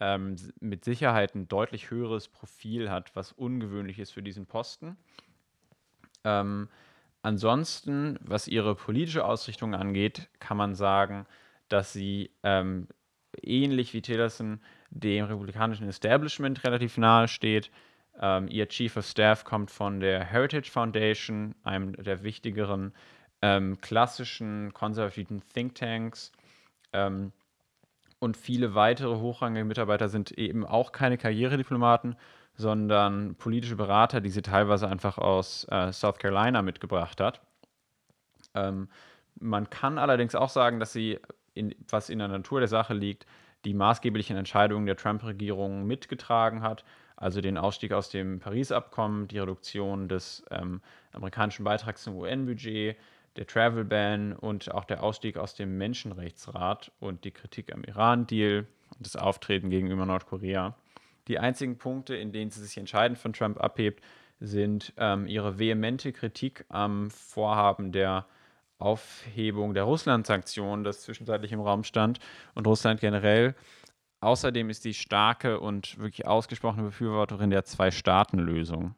ähm, 0.01 0.37
mit 0.59 0.85
Sicherheit 0.85 1.35
ein 1.35 1.49
deutlich 1.49 1.91
höheres 1.91 2.29
Profil 2.29 2.91
hat, 2.91 3.15
was 3.15 3.33
ungewöhnlich 3.33 3.99
ist 3.99 4.11
für 4.11 4.23
diesen 4.23 4.47
Posten. 4.47 4.97
Ähm, 6.25 6.71
ansonsten, 7.21 8.19
was 8.23 8.49
ihre 8.49 8.75
politische 8.75 9.23
Ausrichtung 9.23 9.75
angeht, 9.75 10.31
kann 10.41 10.57
man 10.57 10.75
sagen, 10.75 11.27
dass 11.69 11.93
sie 11.93 12.31
ähm, 12.43 12.89
ähnlich 13.43 13.93
wie 13.93 14.01
Tillerson 14.01 14.63
dem 14.89 15.27
republikanischen 15.27 15.91
Establishment 15.91 16.65
relativ 16.65 16.97
nahe 16.97 17.29
steht. 17.29 17.71
Ähm, 18.19 18.49
ihr 18.49 18.67
Chief 18.67 18.97
of 18.97 19.05
Staff 19.05 19.45
kommt 19.45 19.71
von 19.71 20.01
der 20.01 20.25
Heritage 20.25 20.71
Foundation, 20.71 21.55
einem 21.65 21.93
der 22.03 22.23
wichtigeren 22.23 22.95
ähm, 23.43 23.81
klassischen 23.81 24.73
konservativen 24.73 25.43
Thinktanks. 25.53 26.33
Ähm, 26.93 27.33
und 28.21 28.37
viele 28.37 28.75
weitere 28.77 29.17
hochrangige 29.17 29.65
Mitarbeiter 29.65 30.09
sind 30.09 30.31
eben 30.33 30.65
auch 30.65 30.93
keine 30.93 31.19
Karrierediplomaten, 31.19 32.17
sondern 32.55 33.35
politische 33.35 33.77
Berater, 33.77 34.21
die 34.21 34.31
sie 34.31 34.43
teilweise 34.43 34.89
einfach 34.89 35.19
aus 35.19 35.67
äh, 35.71 35.93
South 35.93 36.19
Carolina 36.19 36.63
mitgebracht 36.63 37.21
hat. 37.21 37.41
Ähm, 38.55 38.89
man 39.41 39.71
kann 39.71 39.99
allerdings 39.99 40.35
auch 40.35 40.51
sagen, 40.51 40.79
dass 40.79 40.93
sie, 40.93 41.19
in, 41.55 41.75
was 41.89 42.11
in 42.11 42.21
der 42.21 42.29
Natur 42.29 42.61
der 42.61 42.69
Sache 42.69 42.95
liegt, 42.95 43.27
die 43.65 43.75
maßgeblichen 43.75 44.37
Entscheidungen 44.37 44.87
der 44.87 44.97
Trump-Regierung 44.97 45.87
mitgetragen 45.87 46.63
hat, 46.63 46.85
also 47.17 47.41
den 47.41 47.57
Ausstieg 47.57 47.93
aus 47.93 48.11
dem 48.11 48.41
Paris-Abkommen, 48.41 49.29
die 49.29 49.39
Reduktion 49.39 50.09
des 50.09 50.45
ähm, 50.51 50.81
amerikanischen 51.13 51.65
Beitrags 51.65 52.03
zum 52.03 52.17
UN-Budget, 52.17 52.97
der 53.37 53.47
Travel 53.47 53.85
Ban 53.85 54.33
und 54.35 54.73
auch 54.73 54.85
der 54.85 55.03
Ausstieg 55.03 55.37
aus 55.37 55.55
dem 55.55 55.79
Menschenrechtsrat 55.79 56.93
und 57.01 57.25
die 57.25 57.31
Kritik 57.31 57.73
am 57.73 57.85
Iran-Deal 57.85 58.67
und 58.97 59.07
das 59.07 59.17
Auftreten 59.17 59.71
gegenüber 59.71 60.07
Nordkorea. 60.07 60.75
Die 61.29 61.39
einzigen 61.39 61.79
Punkte, 61.79 62.17
in 62.17 62.33
denen 62.33 62.51
sie 62.51 62.63
sich 62.65 62.77
entscheidend 62.77 63.19
von 63.19 63.33
Trump 63.33 63.61
abhebt, 63.61 64.05
sind 64.41 64.93
ähm, 64.97 65.27
ihre 65.27 65.59
vehemente 65.59 66.13
Kritik 66.13 66.65
am 66.69 67.11
Vorhaben 67.11 67.93
der 67.93 68.27
Aufhebung 68.79 69.75
der 69.75 69.85
Russland-Sanktionen, 69.85 70.83
das 70.83 71.03
zwischenzeitlich 71.03 71.53
im 71.53 71.61
Raum 71.61 71.85
stand, 71.85 72.19
und 72.55 72.67
Russland 72.67 73.01
generell. 73.01 73.55
Außerdem 74.21 74.71
ist 74.71 74.83
sie 74.83 74.95
starke 74.95 75.61
und 75.61 75.99
wirklich 75.99 76.27
ausgesprochene 76.27 76.85
Befürworterin 76.85 77.51
der 77.51 77.65
Zwei-Staaten-Lösung. 77.65 78.95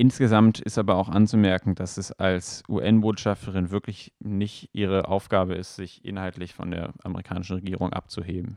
Insgesamt 0.00 0.60
ist 0.60 0.78
aber 0.78 0.94
auch 0.94 1.10
anzumerken, 1.10 1.74
dass 1.74 1.98
es 1.98 2.10
als 2.10 2.62
UN-Botschafterin 2.70 3.70
wirklich 3.70 4.14
nicht 4.18 4.70
ihre 4.72 5.08
Aufgabe 5.08 5.56
ist, 5.56 5.76
sich 5.76 6.02
inhaltlich 6.06 6.54
von 6.54 6.70
der 6.70 6.94
amerikanischen 7.04 7.56
Regierung 7.56 7.92
abzuheben. 7.92 8.56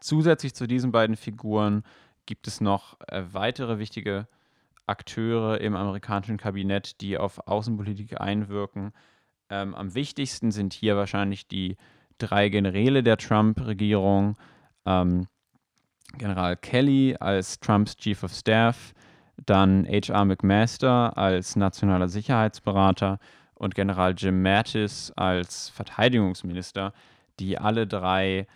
Zusätzlich 0.00 0.52
zu 0.52 0.66
diesen 0.66 0.90
beiden 0.90 1.14
Figuren 1.14 1.84
gibt 2.26 2.48
es 2.48 2.60
noch 2.60 2.98
äh, 3.06 3.22
weitere 3.30 3.78
wichtige 3.78 4.26
Akteure 4.86 5.60
im 5.60 5.76
amerikanischen 5.76 6.38
Kabinett, 6.38 7.00
die 7.00 7.18
auf 7.18 7.46
Außenpolitik 7.46 8.20
einwirken. 8.20 8.90
Ähm, 9.48 9.76
am 9.76 9.94
wichtigsten 9.94 10.50
sind 10.50 10.72
hier 10.72 10.96
wahrscheinlich 10.96 11.46
die 11.46 11.76
drei 12.18 12.48
Generäle 12.48 13.04
der 13.04 13.16
Trump-Regierung. 13.16 14.36
Ähm, 14.86 15.28
General 16.18 16.56
Kelly 16.56 17.16
als 17.20 17.60
Trumps 17.60 17.94
Chief 17.94 18.20
of 18.24 18.32
Staff, 18.32 18.92
dann 19.46 19.86
H.R. 19.86 20.24
McMaster 20.24 21.16
als 21.16 21.56
nationaler 21.56 22.08
Sicherheitsberater 22.08 23.18
und 23.54 23.74
General 23.74 24.14
Jim 24.16 24.42
Mattis 24.42 25.12
als 25.16 25.68
Verteidigungsminister, 25.70 26.92
die 27.38 27.58
alle 27.58 27.86
drei 27.86 28.46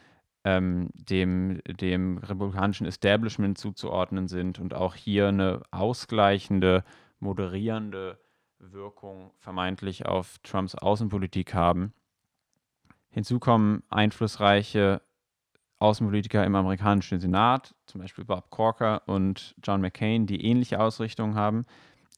ähm, 0.45 0.91
dem, 0.95 1.61
dem 1.67 2.19
republikanischen 2.19 2.87
Establishment 2.87 3.59
zuzuordnen 3.59 4.29
sind 4.29 4.59
und 4.59 4.75
auch 4.75 4.95
hier 4.95 5.29
eine 5.29 5.63
ausgleichende, 5.71 6.85
moderierende 7.19 8.19
Wirkung 8.59 9.31
vermeintlich 9.39 10.07
auf 10.07 10.39
Trumps 10.43 10.75
Außenpolitik 10.75 11.55
haben. 11.55 11.93
Hinzu 13.11 13.39
kommen 13.39 13.83
einflussreiche 13.91 15.01
Außenpolitiker 15.85 16.43
im 16.47 16.55
amerikanischen 16.55 17.21
Senat, 17.21 17.75
zum 17.85 18.01
Beispiel 18.01 18.25
Bob 18.25 18.49
Corker 18.49 19.03
und 19.07 19.55
John 19.63 19.83
McCain, 19.83 20.27
die 20.27 20.43
ähnliche 20.43 20.81
Ausrichtungen 20.81 21.35
haben. 21.35 21.67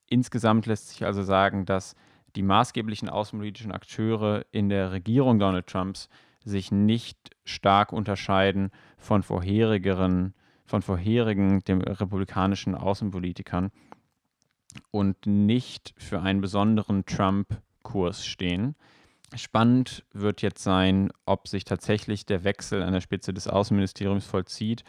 Insgesamt 0.09 0.67
lässt 0.67 0.91
sich 0.91 1.05
also 1.05 1.25
sagen, 1.25 1.67
dass 1.67 1.97
die 2.37 2.45
maßgeblichen 2.45 3.09
außenpolitischen 3.09 3.73
Akteure 3.73 4.45
in 4.53 4.69
der 4.69 4.93
Regierung 4.93 5.41
Donald 5.41 5.67
Trumps 5.67 6.09
sich 6.45 6.71
nicht 6.71 7.31
stark 7.45 7.93
unterscheiden 7.93 8.71
von 8.99 9.25
vorherigeren, 9.25 10.35
von 10.65 10.81
vorherigen 10.83 11.65
dem 11.65 11.81
republikanischen 11.81 12.77
Außenpolitikern 12.77 13.73
und 14.93 15.27
nicht 15.27 15.93
für 15.99 16.21
einen 16.23 16.41
besonderen 16.41 17.05
Trump-Kurs 17.05 18.25
stehen. 18.25 18.77
Spannend 19.35 20.05
wird 20.13 20.41
jetzt 20.41 20.63
sein, 20.63 21.11
ob 21.25 21.49
sich 21.49 21.65
tatsächlich 21.65 22.27
der 22.27 22.45
Wechsel 22.45 22.83
an 22.83 22.93
der 22.93 23.01
Spitze 23.01 23.35
des 23.35 23.49
Außenministeriums 23.49 24.25
vollzieht 24.25 24.85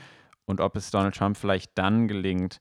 und 0.45 0.62
ob 0.62 0.76
es 0.76 0.91
Donald 0.91 1.15
Trump 1.15 1.38
vielleicht 1.38 1.78
dann 1.78 2.08
gelingt, 2.08 2.60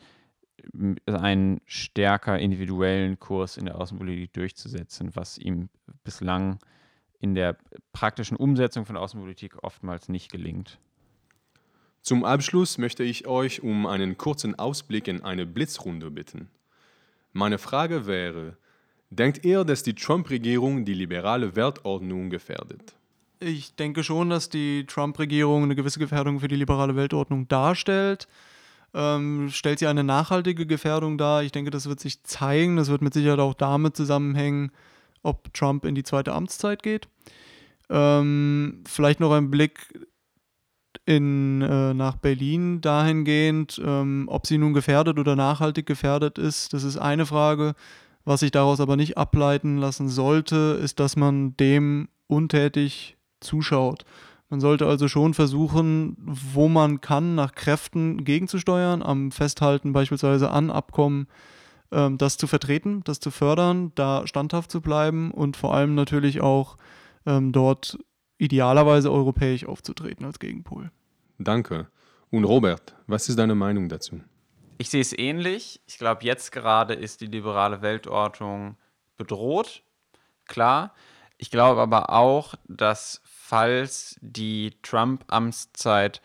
einen 1.06 1.60
stärker 1.66 2.38
individuellen 2.38 3.20
Kurs 3.20 3.56
in 3.56 3.66
der 3.66 3.78
Außenpolitik 3.78 4.32
durchzusetzen, 4.32 5.14
was 5.14 5.38
ihm 5.38 5.68
bislang 6.02 6.58
in 7.20 7.34
der 7.34 7.56
praktischen 7.92 8.36
Umsetzung 8.36 8.86
von 8.86 8.96
Außenpolitik 8.96 9.62
oftmals 9.62 10.08
nicht 10.08 10.30
gelingt. 10.32 10.78
Zum 12.02 12.24
Abschluss 12.24 12.78
möchte 12.78 13.02
ich 13.02 13.26
euch 13.26 13.62
um 13.62 13.86
einen 13.86 14.16
kurzen 14.16 14.58
Ausblick 14.58 15.08
in 15.08 15.22
eine 15.22 15.44
Blitzrunde 15.44 16.10
bitten. 16.10 16.48
Meine 17.32 17.58
Frage 17.58 18.06
wäre, 18.06 18.56
denkt 19.10 19.44
ihr, 19.44 19.64
dass 19.64 19.82
die 19.82 19.94
Trump-Regierung 19.94 20.84
die 20.84 20.94
liberale 20.94 21.56
Weltordnung 21.56 22.30
gefährdet? 22.30 22.94
Ich 23.38 23.74
denke 23.76 24.02
schon, 24.02 24.30
dass 24.30 24.48
die 24.48 24.86
Trump-Regierung 24.86 25.64
eine 25.64 25.76
gewisse 25.76 25.98
Gefährdung 25.98 26.40
für 26.40 26.48
die 26.48 26.56
liberale 26.56 26.96
Weltordnung 26.96 27.48
darstellt. 27.48 28.28
Ähm, 28.94 29.50
stellt 29.50 29.78
sie 29.78 29.86
eine 29.86 30.04
nachhaltige 30.04 30.64
Gefährdung 30.66 31.18
dar? 31.18 31.42
Ich 31.42 31.52
denke, 31.52 31.70
das 31.70 31.86
wird 31.86 32.00
sich 32.00 32.22
zeigen. 32.22 32.76
Das 32.76 32.88
wird 32.88 33.02
mit 33.02 33.12
Sicherheit 33.12 33.40
auch 33.40 33.54
damit 33.54 33.94
zusammenhängen, 33.94 34.72
ob 35.22 35.52
Trump 35.52 35.84
in 35.84 35.94
die 35.94 36.02
zweite 36.02 36.32
Amtszeit 36.32 36.82
geht. 36.82 37.08
Ähm, 37.90 38.82
vielleicht 38.86 39.20
noch 39.20 39.32
ein 39.32 39.50
Blick 39.50 39.80
in, 41.04 41.60
äh, 41.62 41.94
nach 41.94 42.16
Berlin 42.16 42.80
dahingehend, 42.80 43.80
ähm, 43.84 44.24
ob 44.28 44.46
sie 44.46 44.58
nun 44.58 44.72
gefährdet 44.72 45.18
oder 45.18 45.36
nachhaltig 45.36 45.86
gefährdet 45.86 46.38
ist. 46.38 46.72
Das 46.72 46.82
ist 46.82 46.96
eine 46.96 47.26
Frage. 47.26 47.74
Was 48.26 48.40
sich 48.40 48.50
daraus 48.50 48.80
aber 48.80 48.96
nicht 48.96 49.16
ableiten 49.16 49.78
lassen 49.78 50.08
sollte, 50.08 50.78
ist, 50.82 50.98
dass 50.98 51.14
man 51.14 51.56
dem 51.56 52.08
untätig 52.26 53.16
zuschaut. 53.38 54.04
Man 54.50 54.60
sollte 54.60 54.86
also 54.86 55.06
schon 55.06 55.32
versuchen, 55.32 56.16
wo 56.18 56.68
man 56.68 57.00
kann, 57.00 57.36
nach 57.36 57.54
Kräften 57.54 58.24
gegenzusteuern, 58.24 59.02
am 59.02 59.30
Festhalten 59.30 59.92
beispielsweise 59.92 60.50
an 60.50 60.70
Abkommen, 60.70 61.28
ähm, 61.92 62.18
das 62.18 62.36
zu 62.36 62.48
vertreten, 62.48 63.02
das 63.04 63.20
zu 63.20 63.30
fördern, 63.30 63.92
da 63.94 64.26
standhaft 64.26 64.72
zu 64.72 64.80
bleiben 64.80 65.30
und 65.30 65.56
vor 65.56 65.72
allem 65.74 65.94
natürlich 65.94 66.40
auch 66.40 66.78
ähm, 67.26 67.52
dort 67.52 67.96
idealerweise 68.38 69.12
europäisch 69.12 69.64
aufzutreten 69.64 70.26
als 70.26 70.40
Gegenpol. 70.40 70.90
Danke. 71.38 71.86
Und 72.30 72.44
Robert, 72.44 72.96
was 73.06 73.28
ist 73.28 73.38
deine 73.38 73.54
Meinung 73.54 73.88
dazu? 73.88 74.20
Ich 74.78 74.90
sehe 74.90 75.00
es 75.00 75.16
ähnlich. 75.16 75.80
Ich 75.86 75.98
glaube, 75.98 76.24
jetzt 76.24 76.52
gerade 76.52 76.94
ist 76.94 77.20
die 77.20 77.26
liberale 77.26 77.82
Weltordnung 77.82 78.76
bedroht. 79.16 79.82
Klar. 80.46 80.94
Ich 81.38 81.50
glaube 81.50 81.80
aber 81.80 82.10
auch, 82.10 82.54
dass 82.66 83.20
falls 83.24 84.16
die 84.20 84.76
Trump-Amtszeit 84.82 86.22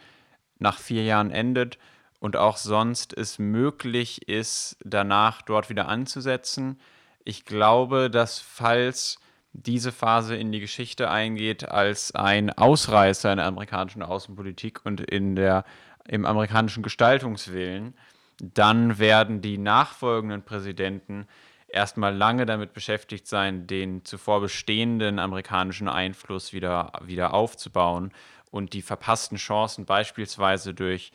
nach 0.60 0.80
vier 0.80 1.04
Jahren 1.04 1.32
endet 1.32 1.78
und 2.20 2.38
auch 2.38 2.58
sonst 2.58 3.14
es 3.18 3.40
möglich 3.40 4.28
ist, 4.28 4.78
danach 4.84 5.42
dort 5.42 5.70
wieder 5.70 5.88
anzusetzen, 5.88 6.80
ich 7.24 7.46
glaube, 7.46 8.10
dass 8.10 8.40
falls 8.40 9.20
diese 9.54 9.92
Phase 9.92 10.36
in 10.36 10.52
die 10.52 10.60
Geschichte 10.60 11.10
eingeht 11.10 11.70
als 11.70 12.16
ein 12.16 12.52
Ausreißer 12.52 13.32
in 13.32 13.38
der 13.38 13.48
amerikanischen 13.48 14.02
Außenpolitik 14.02 14.86
und 14.86 15.02
in 15.02 15.36
der, 15.36 15.66
im 16.08 16.26
amerikanischen 16.26 16.84
Gestaltungswillen, 16.84 17.96
dann 18.42 18.98
werden 18.98 19.42
die 19.42 19.60
nachfolgenden 19.60 20.42
Präsidenten 20.42 21.28
erstmal 21.68 22.16
lange 22.16 22.48
damit 22.48 22.74
beschäftigt 22.74 23.28
sein, 23.28 23.68
den 23.68 24.04
zuvor 24.04 24.42
bestehenden 24.42 25.20
amerikanischen 25.20 25.88
Einfluss 25.88 26.52
wieder, 26.52 26.92
wieder 27.06 27.36
aufzubauen 27.36 28.12
und 28.50 28.74
die 28.74 28.82
verpassten 28.82 29.38
Chancen 29.38 29.86
beispielsweise 29.86 30.74
durch 30.74 31.12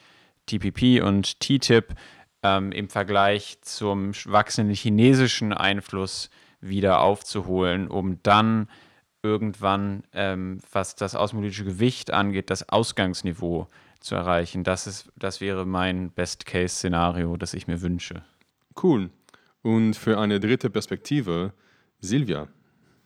TPP 0.47 1.03
und 1.03 1.41
TTIP 1.41 1.95
ähm, 2.45 2.71
im 2.71 2.89
Vergleich 2.89 3.59
zum 3.63 4.13
wachsenden 4.25 4.77
chinesischen 4.77 5.53
Einfluss 5.53 6.31
wieder 6.61 7.01
aufzuholen, 7.01 7.89
um 7.89 8.23
dann 8.23 8.69
irgendwann, 9.23 10.05
ähm, 10.13 10.61
was 10.71 10.95
das 10.95 11.17
außenpolitische 11.17 11.65
Gewicht 11.65 12.13
angeht, 12.13 12.51
das 12.51 12.69
Ausgangsniveau 12.69 13.65
zu 13.65 13.86
erreichen. 14.15 14.65
Das, 14.65 14.87
ist, 14.87 15.11
das 15.17 15.41
wäre 15.41 15.67
mein 15.67 16.11
Best-Case-Szenario, 16.11 17.37
das 17.37 17.55
ich 17.55 17.67
mir 17.67 17.83
wünsche. 17.83 18.25
Cool. 18.83 19.11
Und 19.63 19.95
für 19.95 20.19
eine 20.19 20.39
dritte 20.39 20.71
Perspektive, 20.71 21.53
Silvia, 22.01 22.49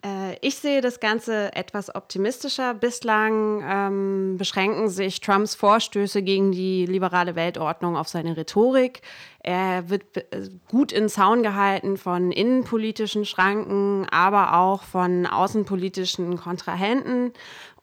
äh, 0.04 0.36
ich 0.40 0.56
sehe 0.56 0.80
das 0.80 1.00
Ganze 1.00 1.54
etwas 1.54 1.94
optimistischer. 1.94 2.74
Bislang 2.74 3.62
ähm, 3.66 4.36
beschränken 4.38 4.88
sich 4.88 5.20
Trumps 5.20 5.54
Vorstöße 5.54 6.22
gegen 6.22 6.52
die 6.52 6.86
liberale 6.86 7.34
Weltordnung 7.34 7.96
auf 7.96 8.08
seine 8.08 8.36
Rhetorik. 8.36 9.02
Er 9.42 9.90
wird 9.90 10.16
äh, 10.16 10.48
gut 10.68 10.92
in 10.92 11.08
Zaun 11.08 11.42
gehalten 11.42 11.96
von 11.96 12.32
innenpolitischen 12.32 13.24
Schranken, 13.24 14.06
aber 14.10 14.58
auch 14.58 14.82
von 14.82 15.26
außenpolitischen 15.26 16.38
Kontrahenten. 16.38 17.32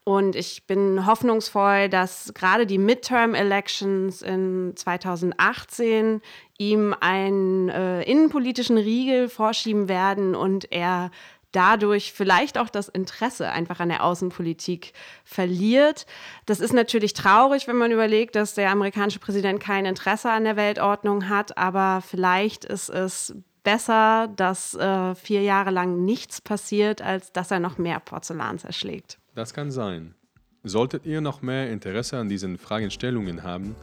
Und 0.08 0.36
ich 0.36 0.66
bin 0.66 1.04
hoffnungsvoll, 1.04 1.90
dass 1.90 2.32
gerade 2.32 2.64
die 2.64 2.78
Midterm-Elections 2.78 4.22
in 4.22 4.72
2018 4.74 6.22
ihm 6.56 6.96
einen 6.98 7.68
äh, 7.68 8.00
innenpolitischen 8.04 8.78
Riegel 8.78 9.28
vorschieben 9.28 9.86
werden 9.86 10.34
und 10.34 10.72
er 10.72 11.10
dadurch 11.52 12.14
vielleicht 12.14 12.56
auch 12.56 12.70
das 12.70 12.88
Interesse 12.88 13.50
einfach 13.50 13.80
an 13.80 13.90
der 13.90 14.02
Außenpolitik 14.02 14.94
verliert. 15.24 16.06
Das 16.46 16.60
ist 16.60 16.72
natürlich 16.72 17.12
traurig, 17.12 17.68
wenn 17.68 17.76
man 17.76 17.92
überlegt, 17.92 18.34
dass 18.34 18.54
der 18.54 18.70
amerikanische 18.70 19.18
Präsident 19.18 19.60
kein 19.60 19.84
Interesse 19.84 20.30
an 20.30 20.44
der 20.44 20.56
Weltordnung 20.56 21.28
hat, 21.28 21.58
aber 21.58 22.00
vielleicht 22.00 22.64
ist 22.64 22.88
es 22.88 23.34
besser, 23.62 24.28
dass 24.34 24.74
äh, 24.74 25.14
vier 25.14 25.42
Jahre 25.42 25.70
lang 25.70 26.06
nichts 26.06 26.40
passiert, 26.40 27.02
als 27.02 27.30
dass 27.30 27.50
er 27.50 27.60
noch 27.60 27.76
mehr 27.76 28.00
Porzellan 28.00 28.58
zerschlägt. 28.58 29.18
Das 29.38 29.54
kann 29.54 29.70
sein. 29.70 30.16
Solltet 30.64 31.06
ihr 31.06 31.20
noch 31.20 31.42
mehr 31.42 31.70
Interesse 31.70 32.18
an 32.18 32.28
diesen 32.28 32.58
Fragestellungen 32.58 33.44
haben, 33.44 33.76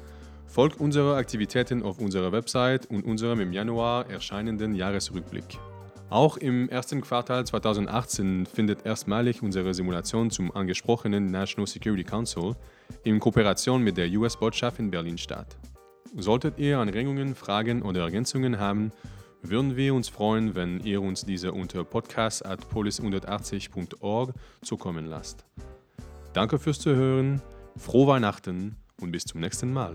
folgt 0.48 0.82
unsere 0.82 1.16
Aktivitäten 1.16 1.82
auf 1.82 1.98
unserer 1.98 2.34
Website 2.34 2.88
und 2.88 3.06
unserem 3.06 3.40
im 3.40 3.54
Januar 3.54 4.10
erscheinenden 4.10 4.76
Jahresrückblick. 4.76 5.58
Auch 6.10 6.36
im 6.36 6.68
ersten 6.68 7.00
Quartal 7.00 7.46
2018 7.46 8.48
findet 8.48 8.86
erstmalig 8.86 9.42
unsere 9.42 9.74
Simulation 9.74 10.30
zum 10.30 10.54
angesprochenen 10.54 11.32
National 11.32 11.68
Security 11.68 12.04
Council 12.04 12.58
in 13.06 13.22
Kooperation 13.22 13.82
mit 13.82 13.96
der 13.96 14.10
US-Botschaft 14.10 14.80
in 14.80 14.92
Berlin 14.92 15.18
statt. 15.18 15.56
Solltet 16.18 16.60
ihr 16.60 16.80
Anregungen, 16.80 17.34
Fragen 17.34 17.82
oder 17.82 18.02
Ergänzungen 18.02 18.60
haben, 18.60 18.92
würden 19.50 19.76
wir 19.76 19.94
uns 19.94 20.08
freuen, 20.10 20.56
wenn 20.56 20.80
ihr 20.82 21.02
uns 21.02 21.26
diese 21.26 21.52
unter 21.52 21.84
podcast.polis180.org 21.84 24.34
zukommen 24.62 25.06
lasst. 25.06 25.44
Danke 26.34 26.58
fürs 26.60 26.80
Zuhören, 26.80 27.42
frohe 27.78 28.08
Weihnachten 28.08 28.78
und 29.00 29.12
bis 29.12 29.26
zum 29.26 29.42
nächsten 29.42 29.72
Mal. 29.74 29.94